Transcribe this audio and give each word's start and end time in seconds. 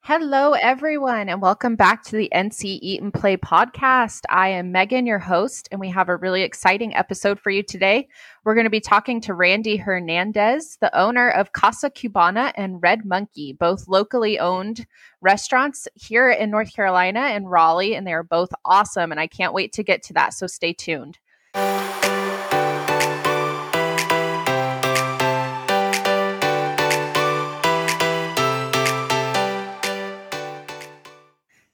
Hello, 0.00 0.52
everyone, 0.52 1.28
and 1.28 1.42
welcome 1.42 1.76
back 1.76 2.02
to 2.04 2.16
the 2.16 2.30
NC 2.34 2.78
Eat 2.80 3.02
and 3.02 3.12
Play 3.12 3.36
podcast. 3.36 4.22
I 4.30 4.48
am 4.48 4.72
Megan, 4.72 5.06
your 5.06 5.18
host, 5.18 5.68
and 5.70 5.78
we 5.78 5.90
have 5.90 6.08
a 6.08 6.16
really 6.16 6.42
exciting 6.42 6.94
episode 6.94 7.38
for 7.38 7.50
you 7.50 7.62
today. 7.62 8.08
We're 8.42 8.54
going 8.54 8.64
to 8.64 8.70
be 8.70 8.80
talking 8.80 9.20
to 9.22 9.34
Randy 9.34 9.76
Hernandez, 9.76 10.78
the 10.80 10.98
owner 10.98 11.28
of 11.28 11.52
Casa 11.52 11.90
Cubana 11.90 12.52
and 12.54 12.82
Red 12.82 13.04
Monkey, 13.04 13.52
both 13.52 13.86
locally 13.86 14.38
owned 14.38 14.86
restaurants 15.20 15.86
here 15.94 16.30
in 16.30 16.50
North 16.50 16.72
Carolina 16.72 17.20
and 17.20 17.50
Raleigh, 17.50 17.94
and 17.94 18.06
they 18.06 18.14
are 18.14 18.22
both 18.22 18.50
awesome. 18.64 19.10
And 19.10 19.20
I 19.20 19.26
can't 19.26 19.52
wait 19.52 19.74
to 19.74 19.82
get 19.82 20.02
to 20.04 20.14
that, 20.14 20.32
so 20.32 20.46
stay 20.46 20.72
tuned. 20.72 21.18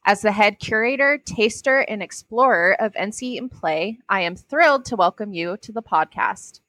As 0.06 0.20
the 0.20 0.32
head 0.32 0.58
curator, 0.58 1.16
taster, 1.16 1.78
and 1.78 2.02
explorer 2.02 2.76
of 2.78 2.92
NC 2.92 3.38
and 3.38 3.50
Play, 3.50 4.00
I 4.06 4.20
am 4.20 4.36
thrilled 4.36 4.84
to 4.86 4.96
welcome 4.96 5.32
you 5.32 5.56
to 5.62 5.72
the 5.72 5.82
podcast. 5.82 6.60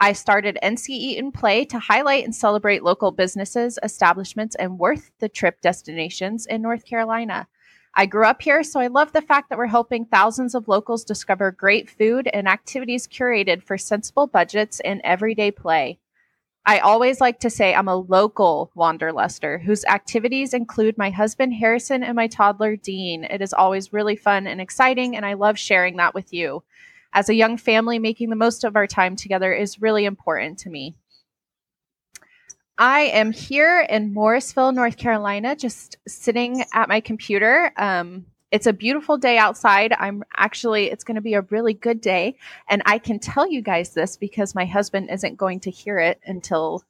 I 0.00 0.12
started 0.12 0.58
NC 0.60 0.88
Eat 0.88 1.18
and 1.20 1.32
Play 1.32 1.64
to 1.66 1.78
highlight 1.78 2.24
and 2.24 2.34
celebrate 2.34 2.82
local 2.82 3.12
businesses, 3.12 3.78
establishments, 3.84 4.56
and 4.56 4.80
worth 4.80 5.12
the 5.20 5.28
trip 5.28 5.60
destinations 5.60 6.44
in 6.46 6.60
North 6.60 6.84
Carolina. 6.84 7.46
I 7.94 8.06
grew 8.06 8.26
up 8.26 8.42
here, 8.42 8.64
so 8.64 8.80
I 8.80 8.88
love 8.88 9.12
the 9.12 9.22
fact 9.22 9.48
that 9.48 9.58
we're 9.58 9.66
helping 9.66 10.04
thousands 10.04 10.56
of 10.56 10.66
locals 10.66 11.04
discover 11.04 11.52
great 11.52 11.88
food 11.88 12.28
and 12.34 12.48
activities 12.48 13.06
curated 13.06 13.62
for 13.62 13.78
sensible 13.78 14.26
budgets 14.26 14.80
and 14.80 15.00
everyday 15.04 15.52
play. 15.52 16.00
I 16.68 16.80
always 16.80 17.20
like 17.20 17.38
to 17.40 17.50
say 17.50 17.74
I'm 17.74 17.86
a 17.86 17.96
local 17.96 18.72
wanderluster 18.76 19.62
whose 19.62 19.84
activities 19.84 20.52
include 20.52 20.98
my 20.98 21.10
husband 21.10 21.54
Harrison 21.54 22.02
and 22.02 22.16
my 22.16 22.26
toddler 22.26 22.74
Dean. 22.74 23.22
It 23.22 23.40
is 23.40 23.52
always 23.52 23.92
really 23.92 24.16
fun 24.16 24.48
and 24.48 24.60
exciting, 24.60 25.14
and 25.14 25.24
I 25.24 25.34
love 25.34 25.56
sharing 25.56 25.96
that 25.98 26.12
with 26.12 26.32
you. 26.32 26.64
As 27.12 27.28
a 27.28 27.34
young 27.34 27.56
family, 27.56 28.00
making 28.00 28.30
the 28.30 28.36
most 28.36 28.64
of 28.64 28.74
our 28.74 28.88
time 28.88 29.14
together 29.14 29.52
is 29.54 29.80
really 29.80 30.04
important 30.04 30.58
to 30.58 30.70
me. 30.70 30.96
I 32.78 33.02
am 33.02 33.30
here 33.30 33.86
in 33.88 34.12
Morrisville, 34.12 34.72
North 34.72 34.96
Carolina, 34.96 35.54
just 35.54 35.96
sitting 36.08 36.64
at 36.74 36.88
my 36.88 37.00
computer. 37.00 37.72
Um, 37.76 38.26
it's 38.50 38.66
a 38.66 38.72
beautiful 38.72 39.18
day 39.18 39.38
outside. 39.38 39.92
I'm 39.98 40.22
actually, 40.36 40.90
it's 40.90 41.04
going 41.04 41.16
to 41.16 41.20
be 41.20 41.34
a 41.34 41.42
really 41.42 41.74
good 41.74 42.00
day. 42.00 42.36
And 42.68 42.82
I 42.86 42.98
can 42.98 43.18
tell 43.18 43.50
you 43.50 43.60
guys 43.60 43.90
this 43.90 44.16
because 44.16 44.54
my 44.54 44.64
husband 44.64 45.10
isn't 45.10 45.36
going 45.36 45.60
to 45.60 45.70
hear 45.70 45.98
it 45.98 46.20
until 46.26 46.84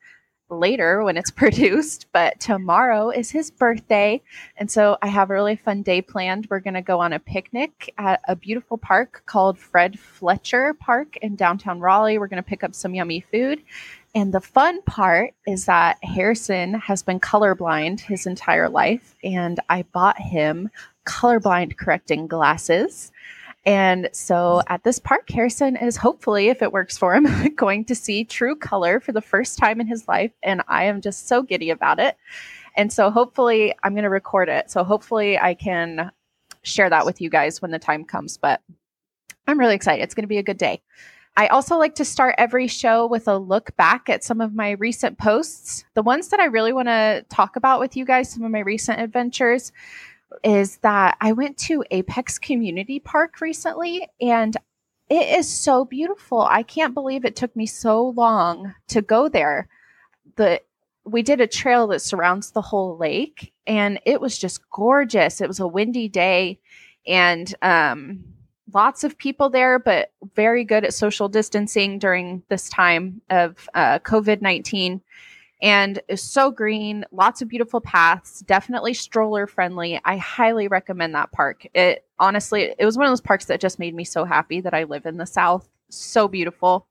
later 0.49 1.03
when 1.03 1.17
it's 1.17 1.31
produced. 1.43 2.07
But 2.13 2.41
tomorrow 2.41 3.11
is 3.11 3.31
his 3.31 3.51
birthday. 3.51 4.23
And 4.57 4.71
so 4.71 4.99
I 5.03 5.09
have 5.09 5.31
a 5.31 5.35
really 5.35 5.57
fun 5.57 5.83
day 5.83 6.03
planned. 6.03 6.47
We're 6.51 6.61
going 6.61 6.75
to 6.75 6.83
go 6.83 7.01
on 7.01 7.13
a 7.13 7.19
picnic 7.19 7.93
at 7.99 8.21
a 8.29 8.37
beautiful 8.37 8.77
park 8.77 9.23
called 9.27 9.59
Fred 9.59 9.99
Fletcher 9.99 10.75
Park 10.75 11.17
in 11.19 11.37
downtown 11.37 11.81
Raleigh. 11.81 12.19
We're 12.19 12.29
going 12.29 12.43
to 12.43 12.49
pick 12.49 12.65
up 12.65 12.75
some 12.75 12.95
yummy 12.95 13.25
food. 13.33 13.63
And 14.15 14.33
the 14.33 14.41
fun 14.41 14.81
part 14.83 15.35
is 15.47 15.67
that 15.67 15.99
Harrison 16.03 16.73
has 16.75 17.03
been 17.03 17.21
colorblind 17.21 18.01
his 18.01 18.27
entire 18.27 18.67
life, 18.67 19.15
and 19.23 19.61
I 19.69 19.83
bought 19.83 20.19
him 20.19 20.71
colorblind 21.07 21.77
correcting 21.77 22.27
glasses. 22.27 23.13
And 23.65 24.09
so 24.13 24.63
at 24.69 24.85
this 24.85 25.01
park, 25.01 25.29
Harrison 25.29 25.77
is 25.77 25.97
hopefully, 25.97 26.49
if 26.49 26.63
it 26.63 26.73
works 26.73 26.97
for 26.97 27.15
him, 27.15 27.55
going 27.57 27.85
to 27.87 27.95
see 27.95 28.25
true 28.25 28.55
color 28.55 29.01
for 29.01 29.13
the 29.13 29.21
first 29.21 29.59
time 29.59 29.81
in 29.81 29.89
his 29.89 30.07
life. 30.07 30.31
And 30.43 30.63
I 30.69 30.85
am 30.85 31.01
just 31.01 31.27
so 31.27 31.43
giddy 31.43 31.71
about 31.71 31.99
it. 31.99 32.17
And 32.77 32.93
so 32.93 33.11
hopefully, 33.11 33.75
I'm 33.83 33.95
going 33.95 34.05
to 34.05 34.11
record 34.11 34.49
it. 34.49 34.71
So 34.71 34.85
hopefully, 34.85 35.39
I 35.39 35.55
can 35.55 36.13
share 36.63 36.91
that 36.91 37.07
with 37.07 37.21
you 37.21 37.29
guys 37.31 37.61
when 37.61 37.71
the 37.71 37.79
time 37.79 38.05
comes. 38.05 38.37
But 38.37 38.61
I'm 39.49 39.59
really 39.59 39.75
excited. 39.75 40.03
It's 40.03 40.15
going 40.15 40.25
to 40.25 40.29
be 40.29 40.39
a 40.39 40.43
good 40.43 40.59
day. 40.59 40.83
I 41.39 41.49
also 41.49 41.77
like 41.77 41.95
to 41.97 42.05
start 42.05 42.35
every 42.39 42.67
show 42.67 43.07
with 43.07 43.29
a 43.29 43.37
look 43.37 43.77
back 43.77 44.09
at 44.09 44.25
some 44.25 44.41
of 44.41 44.55
my 44.55 44.71
recent 44.73 45.19
posts. 45.19 45.85
The 45.95 46.03
ones 46.03 46.29
that 46.29 46.41
I 46.41 46.47
really 46.47 46.73
want 46.73 46.89
to 46.89 47.25
talk 47.29 47.57
about 47.57 47.79
with 47.79 47.97
you 47.97 48.05
guys, 48.07 48.31
some 48.31 48.43
of 48.43 48.51
my 48.51 48.61
recent 48.61 49.01
adventures 49.01 49.71
is 50.43 50.79
that 50.79 51.17
I 51.21 51.33
went 51.33 51.57
to 51.59 51.85
Apex 51.91 52.39
Community 52.39 53.01
Park 53.01 53.41
recently 53.41 54.09
and 54.21 54.57
it 55.09 55.39
is 55.39 55.49
so 55.49 55.85
beautiful. 55.85 56.43
I 56.43 56.63
can't 56.63 56.95
believe 56.95 57.25
it 57.25 57.37
took 57.37 57.55
me 57.55 57.67
so 57.67 58.09
long 58.09 58.75
to 58.89 59.03
go 59.03 59.29
there. 59.29 59.69
The 60.37 60.61
we 61.05 61.23
did 61.23 61.41
a 61.41 61.47
trail 61.47 61.87
that 61.89 62.03
surrounds 62.03 62.51
the 62.51 62.63
whole 62.63 62.97
lake 62.97 63.53
and 63.67 64.01
it 64.05 64.21
was 64.21 64.37
just 64.37 64.69
gorgeous. 64.71 65.41
It 65.41 65.47
was 65.47 65.61
a 65.61 65.67
windy 65.69 66.09
day 66.09 66.59
and 67.07 67.55
um 67.63 68.25
lots 68.75 69.05
of 69.05 69.17
people 69.17 69.49
there, 69.49 69.79
but 69.79 70.13
very 70.35 70.65
good 70.65 70.85
at 70.85 70.95
social 70.95 71.29
distancing 71.29 71.99
during 71.99 72.43
this 72.49 72.69
time 72.69 73.21
of 73.31 73.69
uh, 73.75 73.99
COVID 74.01 74.43
19 74.43 75.01
and 75.63 76.01
is 76.09 76.23
so 76.23 76.51
green, 76.51 77.05
lots 77.13 77.41
of 77.41 77.49
beautiful 77.49 77.81
paths, 77.81 78.41
definitely 78.41 78.95
stroller 78.95 79.47
friendly. 79.47 80.01
I 80.05 80.17
highly 80.17 80.69
recommend 80.69 81.15
that 81.15 81.33
park. 81.33 81.67
It 81.75 82.05
honestly, 82.19 82.75
it 82.79 82.85
was 82.85 82.97
one 82.97 83.07
of 83.07 83.11
those 83.11 83.21
parks 83.21 83.47
that 83.47 83.61
just 83.61 83.79
made 83.79 83.95
me 83.95 84.05
so 84.05 84.25
happy 84.25 84.61
that 84.61 84.75
I 84.75 84.85
live 84.85 85.07
in 85.07 85.17
the 85.17 85.27
South. 85.27 85.69
So 85.89 86.29
beautiful. 86.29 86.87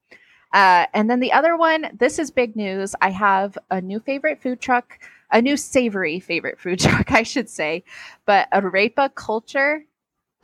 Uh, 0.53 0.85
and 0.93 1.09
then 1.09 1.19
the 1.19 1.33
other 1.33 1.57
one, 1.57 1.89
this 1.99 2.17
is 2.17 2.31
big 2.31 2.55
news. 2.55 2.95
I 3.01 3.09
have 3.11 3.57
a 3.69 3.81
new 3.81 3.99
favorite 3.99 4.41
food 4.41 4.61
truck, 4.61 4.99
a 5.31 5.41
new 5.41 5.57
savory 5.57 6.19
favorite 6.19 6.59
food 6.59 6.79
truck, 6.81 7.11
I 7.11 7.23
should 7.23 7.49
say, 7.49 7.83
but 8.25 8.49
Arepa 8.51 9.13
Culture 9.15 9.83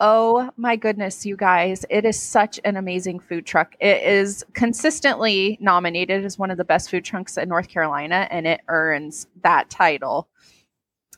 Oh 0.04 0.50
my 0.56 0.74
goodness, 0.74 1.24
you 1.24 1.36
guys. 1.36 1.86
It 1.88 2.04
is 2.04 2.20
such 2.20 2.58
an 2.64 2.76
amazing 2.76 3.20
food 3.20 3.46
truck. 3.46 3.76
It 3.78 4.02
is 4.02 4.44
consistently 4.52 5.56
nominated 5.60 6.24
as 6.24 6.36
one 6.36 6.50
of 6.50 6.56
the 6.56 6.64
best 6.64 6.90
food 6.90 7.04
trucks 7.04 7.38
in 7.38 7.48
North 7.48 7.68
Carolina, 7.68 8.26
and 8.28 8.44
it 8.44 8.62
earns 8.66 9.28
that 9.44 9.70
title. 9.70 10.28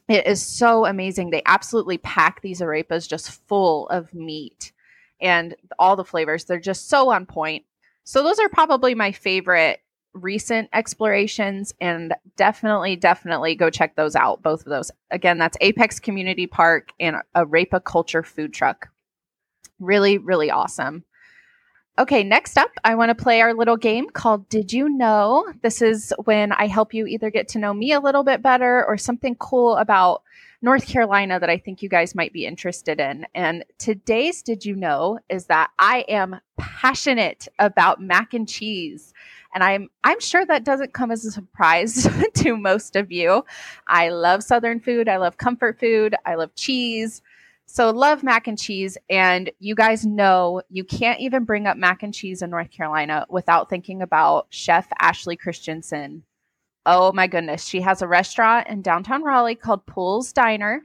It 0.07 0.27
is 0.27 0.43
so 0.43 0.85
amazing. 0.85 1.31
They 1.31 1.41
absolutely 1.47 1.97
pack 1.97 2.43
these 2.43 2.61
arepas 2.61 3.09
just 3.09 3.31
full 3.49 3.89
of 3.89 4.13
meat 4.13 4.73
and 5.19 5.55
all 5.79 5.97
the 5.97 6.05
flavors. 6.05 6.45
They're 6.45 6.61
just 6.61 6.91
so 6.91 7.11
on 7.11 7.25
point. 7.25 7.65
So, 8.05 8.23
those 8.23 8.39
are 8.39 8.51
probably 8.51 8.95
my 8.95 9.13
favorite 9.13 9.81
recent 10.15 10.69
explorations 10.73 11.75
and 11.81 12.15
definitely 12.37 12.97
definitely 12.97 13.55
go 13.55 13.69
check 13.69 13.97
those 13.97 14.17
out 14.17 14.43
both 14.43 14.61
of 14.61 14.71
those. 14.71 14.91
Again 15.11 15.39
that's 15.39 15.59
apex 15.61 16.01
community 16.01 16.47
park 16.47 16.93
and 17.01 17.17
Arepa 17.37 17.83
culture 17.85 18.23
food 18.23 18.53
truck. 18.53 18.89
Really 19.81 20.19
really 20.19 20.51
awesome. 20.51 21.05
Okay 21.99 22.25
next 22.25 22.57
up 22.57 22.71
i 22.85 22.95
want 22.95 23.11
to 23.11 23.23
play 23.23 23.41
our 23.41 23.55
little 23.55 23.77
game 23.77 24.09
called 24.09 24.49
did 24.49 24.73
you 24.73 24.89
know? 24.89 25.53
This 25.63 25.83
is 25.83 26.13
when 26.25 26.53
i 26.53 26.67
help 26.67 26.95
you 26.95 27.07
either 27.07 27.31
get 27.31 27.49
to 27.49 27.59
know 27.59 27.75
me 27.75 27.93
a 27.93 28.01
little 28.01 28.25
bit 28.25 28.43
better 28.43 28.85
or 28.87 28.97
something 28.97 29.35
cool 29.37 29.77
about 29.77 30.23
north 30.63 30.87
carolina 30.87 31.39
that 31.39 31.51
i 31.51 31.59
think 31.59 31.83
you 31.83 31.89
guys 31.89 32.15
might 32.15 32.33
be 32.33 32.47
interested 32.47 33.01
in. 33.01 33.27
And 33.35 33.65
today's 33.79 34.43
did 34.43 34.65
you 34.65 34.77
know 34.77 35.19
is 35.29 35.47
that 35.47 35.71
i 35.79 36.05
am 36.09 36.41
passionate 36.57 37.49
about 37.59 38.01
mac 38.01 38.33
and 38.33 38.49
cheese 38.49 39.13
and 39.55 39.63
I'm 39.63 39.89
I'm 40.03 40.21
sure 40.21 40.45
that 40.45 40.65
doesn't 40.65 40.93
come 40.93 41.11
as 41.11 41.25
a 41.25 41.31
surprise 41.31 42.07
to 42.35 42.57
most 42.57 42.97
of 42.97 43.11
you. 43.11 43.45
I 43.89 44.11
love 44.11 44.43
southern 44.43 44.81
food, 44.81 45.09
I 45.09 45.17
love 45.17 45.39
comfort 45.39 45.79
food, 45.79 46.15
I 46.27 46.35
love 46.35 46.55
cheese. 46.55 47.23
So 47.67 47.91
love 47.91 48.23
mac 48.23 48.47
and 48.47 48.59
cheese 48.59 48.99
and 49.09 49.51
you 49.59 49.75
guys 49.75 50.05
know 50.05 50.61
you 50.69 50.85
can't 50.85 51.21
even 51.21 51.45
bring 51.45 51.67
up 51.67 51.79
mac 51.79 52.03
and 52.03 52.13
cheese 52.13 52.43
in 52.43 52.51
North 52.51 52.71
Carolina 52.71 53.27
without 53.31 53.71
thinking 53.71 54.03
about 54.03 54.47
Chef 54.51 54.87
Ashley 55.01 55.37
Christensen. 55.37 56.25
Oh 56.85 57.13
my 57.13 57.27
goodness, 57.27 57.65
she 57.65 57.81
has 57.81 58.03
a 58.03 58.09
restaurant 58.09 58.69
in 58.69 58.83
downtown 58.83 59.23
Raleigh 59.23 59.55
called 59.55 59.87
Poole's 59.87 60.33
Diner 60.33 60.85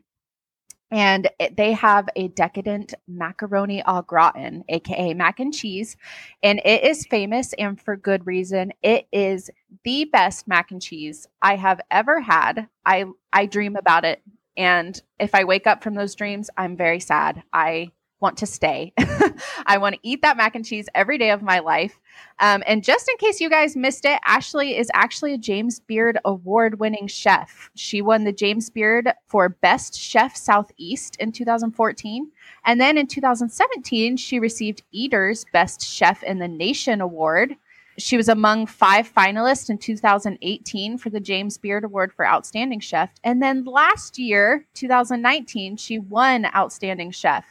and 0.92 1.30
they 1.56 1.74
have 1.74 2.10
a 2.16 2.30
decadent 2.30 2.94
macaroni 3.08 3.84
au 3.86 4.02
gratin, 4.02 4.64
aka 4.70 5.14
mac 5.14 5.40
and 5.40 5.54
cheese, 5.54 5.98
and 6.44 6.60
it 6.66 6.84
is 6.84 7.06
famous 7.06 7.54
and 7.54 7.80
for 7.80 7.96
good 7.96 8.26
reason. 8.26 8.74
It 8.82 9.08
is 9.12 9.50
the 9.84 10.06
best 10.06 10.48
mac 10.48 10.72
and 10.72 10.82
cheese 10.82 11.28
I 11.42 11.56
have 11.56 11.80
ever 11.92 12.20
had. 12.22 12.68
I 12.86 13.06
I 13.32 13.46
dream 13.46 13.76
about 13.76 14.06
it, 14.06 14.22
and 14.58 15.00
if 15.20 15.36
I 15.36 15.44
wake 15.44 15.68
up 15.68 15.84
from 15.84 15.96
those 15.96 16.16
dreams, 16.16 16.50
I'm 16.58 16.76
very 16.76 17.00
sad. 17.00 17.44
I 17.54 17.92
want 18.22 18.38
to 18.38 18.46
stay. 18.46 18.94
I 19.66 19.78
want 19.78 19.96
to 19.96 20.02
eat 20.04 20.22
that 20.22 20.38
mac 20.38 20.56
and 20.56 20.66
cheese 20.66 20.88
every 20.94 21.18
day 21.18 21.32
of 21.32 21.42
my 21.42 21.60
life. 21.60 22.00
Um, 22.40 22.64
and 22.68 22.84
just 22.84 23.10
in 23.10 23.18
case 23.18 23.40
you 23.40 23.50
guys 23.50 23.76
missed 23.76 24.06
it, 24.06 24.20
Ashley 24.26 24.78
is 24.78 24.90
actually 24.94 25.34
a 25.34 25.38
James 25.38 25.80
Beard 25.80 26.20
award 26.26 26.80
winning 26.80 27.08
chef. 27.08 27.70
She 27.76 28.02
won 28.02 28.24
the 28.24 28.34
James 28.34 28.70
Beard 28.70 29.12
for 29.28 29.50
Best 29.50 29.98
Chef 30.00 30.36
Southeast 30.36 31.16
in 31.18 31.32
2014. 31.32 32.32
And 32.66 32.82
then 32.82 32.98
in 32.98 33.08
2017, 33.08 34.18
she 34.18 34.40
received 34.40 34.84
Eater's 34.92 35.46
Best 35.54 35.82
Chef 35.82 36.24
in 36.24 36.40
the 36.40 36.48
Nation 36.48 37.02
award. 37.02 37.56
she 37.98 38.16
was 38.18 38.30
among 38.30 38.66
five 38.66 39.12
finalists 39.14 39.70
in 39.70 39.78
2018 39.78 40.98
for 40.98 41.10
the 41.10 41.20
James 41.20 41.58
Beard 41.58 41.84
Award 41.84 42.14
for 42.14 42.26
Outstanding 42.26 42.80
Chef. 42.80 43.12
And 43.24 43.42
then 43.42 43.66
last 43.66 44.18
year, 44.18 44.66
2019, 44.74 45.76
she 45.78 46.00
won 46.00 46.48
Outstanding 46.56 47.12
Chef. 47.12 47.46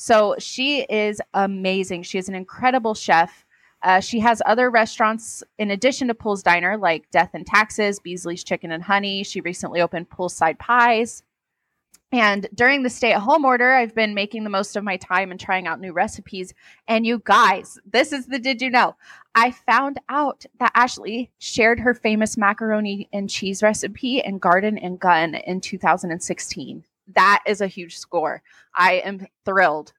So 0.00 0.36
she 0.38 0.82
is 0.82 1.20
amazing. 1.34 2.04
She 2.04 2.18
is 2.18 2.28
an 2.28 2.36
incredible 2.36 2.94
chef. 2.94 3.44
Uh, 3.82 3.98
she 3.98 4.20
has 4.20 4.40
other 4.46 4.70
restaurants 4.70 5.42
in 5.58 5.72
addition 5.72 6.06
to 6.06 6.14
Poole's 6.14 6.44
Diner, 6.44 6.76
like 6.76 7.10
Death 7.10 7.30
and 7.34 7.44
Taxes, 7.44 7.98
Beasley's 7.98 8.44
Chicken 8.44 8.70
and 8.70 8.84
Honey. 8.84 9.24
She 9.24 9.40
recently 9.40 9.80
opened 9.80 10.08
Poole'side 10.08 10.56
Pies. 10.60 11.24
And 12.12 12.48
during 12.54 12.84
the 12.84 12.90
stay 12.90 13.12
at 13.12 13.22
home 13.22 13.44
order, 13.44 13.72
I've 13.72 13.96
been 13.96 14.14
making 14.14 14.44
the 14.44 14.50
most 14.50 14.76
of 14.76 14.84
my 14.84 14.98
time 14.98 15.32
and 15.32 15.40
trying 15.40 15.66
out 15.66 15.80
new 15.80 15.92
recipes. 15.92 16.54
And 16.86 17.04
you 17.04 17.20
guys, 17.24 17.76
this 17.84 18.12
is 18.12 18.26
the 18.26 18.38
did 18.38 18.62
you 18.62 18.70
know? 18.70 18.94
I 19.34 19.50
found 19.50 19.98
out 20.08 20.46
that 20.60 20.70
Ashley 20.76 21.32
shared 21.38 21.80
her 21.80 21.92
famous 21.92 22.36
macaroni 22.36 23.08
and 23.12 23.28
cheese 23.28 23.64
recipe 23.64 24.20
in 24.20 24.38
Garden 24.38 24.78
and 24.78 25.00
Gun 25.00 25.34
in 25.34 25.60
2016. 25.60 26.84
That 27.14 27.42
is 27.46 27.60
a 27.60 27.66
huge 27.66 27.98
score. 27.98 28.42
I 28.74 28.94
am 28.94 29.26
thrilled. 29.44 29.92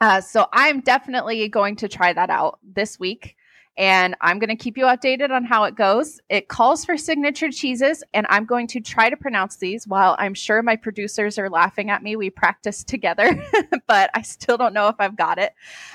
Uh, 0.00 0.20
so 0.20 0.46
I'm 0.52 0.80
definitely 0.80 1.48
going 1.48 1.76
to 1.76 1.88
try 1.88 2.12
that 2.12 2.28
out 2.30 2.58
this 2.62 2.98
week 3.00 3.36
and 3.76 4.16
I'm 4.20 4.38
going 4.38 4.48
to 4.48 4.56
keep 4.56 4.78
you 4.78 4.84
updated 4.84 5.30
on 5.30 5.44
how 5.44 5.64
it 5.64 5.74
goes. 5.74 6.18
It 6.28 6.48
calls 6.48 6.84
for 6.84 6.96
signature 6.96 7.50
cheeses, 7.50 8.02
and 8.14 8.26
I'm 8.30 8.46
going 8.46 8.66
to 8.68 8.80
try 8.80 9.10
to 9.10 9.16
pronounce 9.16 9.56
these 9.56 9.86
while 9.86 10.16
I'm 10.18 10.34
sure 10.34 10.62
my 10.62 10.76
producers 10.76 11.38
are 11.38 11.50
laughing 11.50 11.90
at 11.90 12.02
me. 12.02 12.16
We 12.16 12.30
practiced 12.30 12.88
together, 12.88 13.38
but 13.86 14.10
I 14.14 14.22
still 14.22 14.56
don't 14.56 14.72
know 14.72 14.88
if 14.88 14.96
I've 14.98 15.16
got 15.16 15.38
it. 15.38 15.52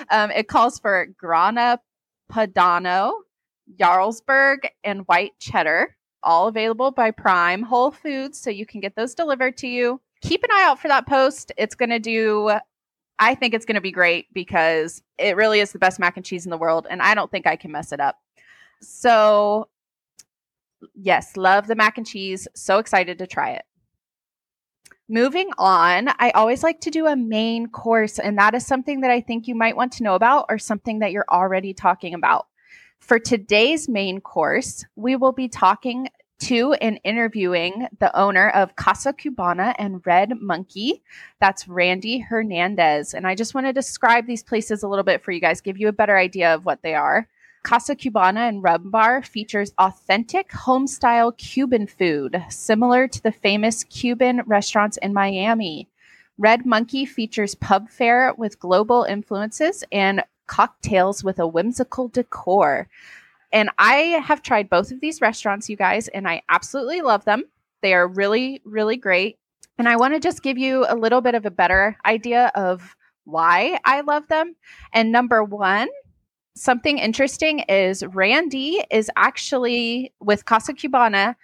Um, 0.10 0.32
it 0.32 0.48
calls 0.48 0.80
for 0.80 1.08
Grana 1.18 1.80
Padano, 2.32 3.14
Jarlsberg, 3.80 4.66
and 4.84 5.02
white 5.08 5.32
cheddar, 5.40 5.96
all 6.22 6.48
available 6.48 6.92
by 6.92 7.10
Prime 7.10 7.64
Whole 7.64 7.92
Foods, 7.92 8.40
so 8.40 8.52
you 8.52 8.66
can 8.66 8.80
get 8.80 8.96
those 8.96 9.16
delivered 9.16 9.58
to 9.58 9.68
you. 9.68 10.00
Keep 10.22 10.44
an 10.44 10.52
eye 10.52 10.66
out 10.66 10.80
for 10.80 10.88
that 10.88 11.08
post. 11.08 11.52
It's 11.58 11.76
going 11.76 11.90
to 11.90 12.00
do 12.00 12.52
I 13.22 13.36
think 13.36 13.54
it's 13.54 13.66
going 13.66 13.76
to 13.76 13.82
be 13.82 13.92
great 13.92 14.34
because 14.34 15.04
it 15.20 15.36
really 15.36 15.60
is 15.60 15.72
the 15.72 15.80
best 15.80 16.00
mac 16.00 16.18
and 16.18 16.26
cheese 16.26 16.48
in 16.48 16.50
the 16.50 16.58
world, 16.58 16.88
and 16.90 17.04
I 17.04 17.14
don't 17.14 17.30
think 17.30 17.46
I 17.46 17.56
can 17.56 17.72
mess 17.72 17.92
it 17.92 18.00
up. 18.00 18.18
So, 18.82 19.70
yes, 20.96 21.38
love 21.38 21.68
the 21.68 21.76
mac 21.76 22.00
and 22.00 22.08
cheese. 22.08 22.48
So 22.56 22.80
excited 22.80 23.20
to 23.20 23.28
try 23.28 23.52
it. 23.52 23.64
Moving 25.08 25.52
on, 25.60 26.10
I 26.18 26.32
always 26.32 26.64
like 26.64 26.82
to 26.82 26.90
do 26.90 27.06
a 27.06 27.16
main 27.16 27.68
course, 27.68 28.18
and 28.18 28.40
that 28.40 28.56
is 28.56 28.66
something 28.66 29.02
that 29.02 29.12
I 29.12 29.22
think 29.22 29.48
you 29.48 29.54
might 29.54 29.76
want 29.76 29.92
to 29.94 30.04
know 30.04 30.16
about 30.16 30.48
or 30.50 30.58
something 30.58 30.98
that 31.00 31.12
you're 31.12 31.26
already 31.30 31.76
talking 31.76 32.16
about. 32.16 32.48
For 33.02 33.20
today's 33.20 33.88
main 33.88 34.20
course, 34.20 34.84
we 34.96 35.16
will 35.16 35.32
be 35.32 35.48
talking 35.48 36.08
to 36.42 36.74
and 36.74 37.00
interviewing 37.04 37.88
the 38.00 38.16
owner 38.18 38.50
of 38.50 38.76
Casa 38.76 39.14
Cubana 39.14 39.74
and 39.78 40.06
Red 40.06 40.40
Monkey. 40.40 41.02
That's 41.40 41.68
Randy 41.68 42.20
Hernandez. 42.20 43.14
And 43.14 43.26
I 43.26 43.36
just 43.36 43.54
want 43.54 43.68
to 43.68 43.74
describe 43.74 44.28
these 44.28 44.44
places 44.44 44.84
a 44.84 44.88
little 44.88 45.04
bit 45.04 45.24
for 45.24 45.32
you 45.32 45.40
guys, 45.40 45.62
give 45.62 45.78
you 45.78 45.88
a 45.88 45.94
better 45.94 46.18
idea 46.18 46.54
of 46.54 46.66
what 46.66 46.82
they 46.82 46.96
are. 46.96 47.28
Casa 47.64 47.96
Cubana 47.96 48.50
and 48.50 48.64
Rum 48.64 48.90
Bar 48.90 49.22
features 49.22 49.72
authentic 49.78 50.52
home 50.52 50.88
style 50.88 51.32
Cuban 51.34 51.86
food, 51.86 52.44
similar 52.50 53.08
to 53.08 53.22
the 53.22 53.32
famous 53.32 53.84
Cuban 53.84 54.42
restaurants 54.48 54.98
in 54.98 55.14
Miami. 55.14 55.88
Red 56.40 56.66
Monkey 56.66 57.06
features 57.06 57.54
pub 57.54 57.90
fare 57.90 58.34
with 58.36 58.60
global 58.60 59.04
influences 59.04 59.84
and 59.92 60.24
cocktails 60.48 61.24
with 61.24 61.38
a 61.38 61.46
whimsical 61.46 62.08
decor. 62.08 62.90
And 63.52 63.70
I 63.78 64.22
have 64.26 64.42
tried 64.42 64.70
both 64.70 64.92
of 64.92 65.02
these 65.02 65.22
restaurants, 65.22 65.70
you 65.70 65.76
guys, 65.76 66.08
and 66.08 66.28
I 66.28 66.42
absolutely 66.50 67.02
love 67.02 67.26
them. 67.26 67.44
They 67.82 67.94
are 67.94 68.08
really, 68.08 68.62
really 68.64 68.98
great. 68.98 69.38
And 69.78 69.90
I 69.90 69.96
want 69.96 70.14
to 70.14 70.20
just 70.20 70.44
give 70.44 70.58
you 70.58 70.86
a 70.88 70.96
little 70.96 71.22
bit 71.22 71.36
of 71.36 71.46
a 71.46 71.52
better 71.52 71.98
idea 72.06 72.52
of 72.56 72.96
why 73.26 73.80
I 73.84 74.02
love 74.02 74.28
them. 74.28 74.56
And 74.94 75.12
number 75.12 75.44
one, 75.44 75.90
something 76.56 76.98
interesting 76.98 77.60
is 77.68 78.04
Randy 78.06 78.84
is 78.92 79.10
actually 79.16 80.14
with 80.20 80.46
Casa 80.46 80.74
Cubana, 80.74 81.36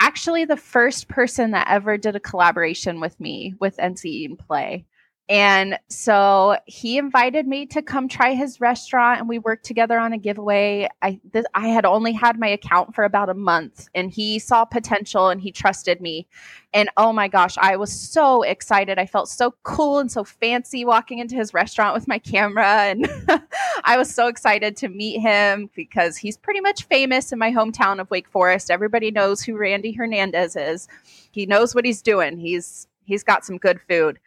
actually 0.00 0.44
the 0.44 0.56
first 0.56 1.08
person 1.08 1.52
that 1.52 1.68
ever 1.68 1.96
did 1.96 2.16
a 2.16 2.20
collaboration 2.20 3.00
with 3.00 3.18
me 3.20 3.54
with 3.60 3.76
NC 3.76 4.04
Eat 4.06 4.30
and 4.30 4.38
Play. 4.38 4.86
And 5.28 5.76
so 5.88 6.56
he 6.66 6.98
invited 6.98 7.48
me 7.48 7.66
to 7.66 7.82
come 7.82 8.06
try 8.06 8.34
his 8.34 8.60
restaurant 8.60 9.18
and 9.18 9.28
we 9.28 9.40
worked 9.40 9.64
together 9.64 9.98
on 9.98 10.12
a 10.12 10.18
giveaway. 10.18 10.88
I 11.02 11.18
this, 11.32 11.44
I 11.52 11.66
had 11.66 11.84
only 11.84 12.12
had 12.12 12.38
my 12.38 12.46
account 12.46 12.94
for 12.94 13.02
about 13.02 13.28
a 13.28 13.34
month 13.34 13.88
and 13.92 14.12
he 14.12 14.38
saw 14.38 14.64
potential 14.64 15.28
and 15.28 15.40
he 15.40 15.50
trusted 15.50 16.00
me. 16.00 16.28
And 16.72 16.90
oh 16.96 17.12
my 17.12 17.26
gosh, 17.26 17.56
I 17.58 17.74
was 17.76 17.90
so 17.90 18.42
excited. 18.42 19.00
I 19.00 19.06
felt 19.06 19.28
so 19.28 19.52
cool 19.64 19.98
and 19.98 20.12
so 20.12 20.22
fancy 20.22 20.84
walking 20.84 21.18
into 21.18 21.34
his 21.34 21.52
restaurant 21.52 21.94
with 21.94 22.06
my 22.06 22.20
camera 22.20 22.84
and 22.84 23.08
I 23.84 23.96
was 23.98 24.14
so 24.14 24.28
excited 24.28 24.76
to 24.76 24.88
meet 24.88 25.18
him 25.18 25.70
because 25.74 26.16
he's 26.16 26.36
pretty 26.36 26.60
much 26.60 26.84
famous 26.84 27.32
in 27.32 27.40
my 27.40 27.50
hometown 27.50 27.98
of 28.00 28.08
Wake 28.12 28.28
Forest. 28.28 28.70
Everybody 28.70 29.10
knows 29.10 29.42
who 29.42 29.56
Randy 29.56 29.90
Hernandez 29.90 30.54
is. 30.54 30.86
He 31.32 31.46
knows 31.46 31.74
what 31.74 31.84
he's 31.84 32.00
doing. 32.00 32.38
He's 32.38 32.86
he's 33.06 33.24
got 33.24 33.44
some 33.44 33.58
good 33.58 33.80
food 33.88 34.20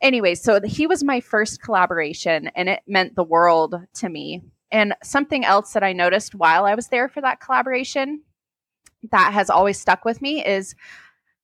anyway, 0.00 0.34
so 0.34 0.60
he 0.60 0.86
was 0.86 1.04
my 1.04 1.20
first 1.20 1.62
collaboration 1.62 2.50
and 2.54 2.68
it 2.68 2.80
meant 2.86 3.14
the 3.14 3.24
world 3.24 3.74
to 3.94 4.08
me. 4.08 4.42
And 4.70 4.94
something 5.02 5.44
else 5.44 5.72
that 5.72 5.84
I 5.84 5.92
noticed 5.92 6.34
while 6.34 6.64
I 6.64 6.74
was 6.74 6.88
there 6.88 7.08
for 7.08 7.20
that 7.20 7.40
collaboration 7.40 8.22
that 9.10 9.32
has 9.32 9.50
always 9.50 9.78
stuck 9.78 10.04
with 10.04 10.20
me 10.22 10.44
is 10.44 10.74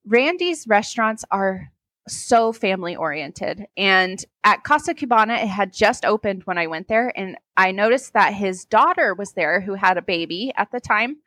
Randy's 0.06 0.66
restaurants 0.66 1.24
are 1.30 1.70
so 2.08 2.52
family 2.52 2.96
oriented. 2.96 3.66
And 3.76 4.24
at 4.42 4.64
Casa 4.64 4.94
Cubana, 4.94 5.42
it 5.42 5.48
had 5.48 5.72
just 5.72 6.04
opened 6.04 6.44
when 6.44 6.58
I 6.58 6.66
went 6.66 6.88
there. 6.88 7.12
And 7.16 7.36
I 7.56 7.72
noticed 7.72 8.14
that 8.14 8.34
his 8.34 8.64
daughter 8.64 9.14
was 9.14 9.32
there 9.32 9.60
who 9.60 9.74
had 9.74 9.96
a 9.96 10.02
baby 10.02 10.52
at 10.56 10.70
the 10.72 10.80
time. 10.80 11.18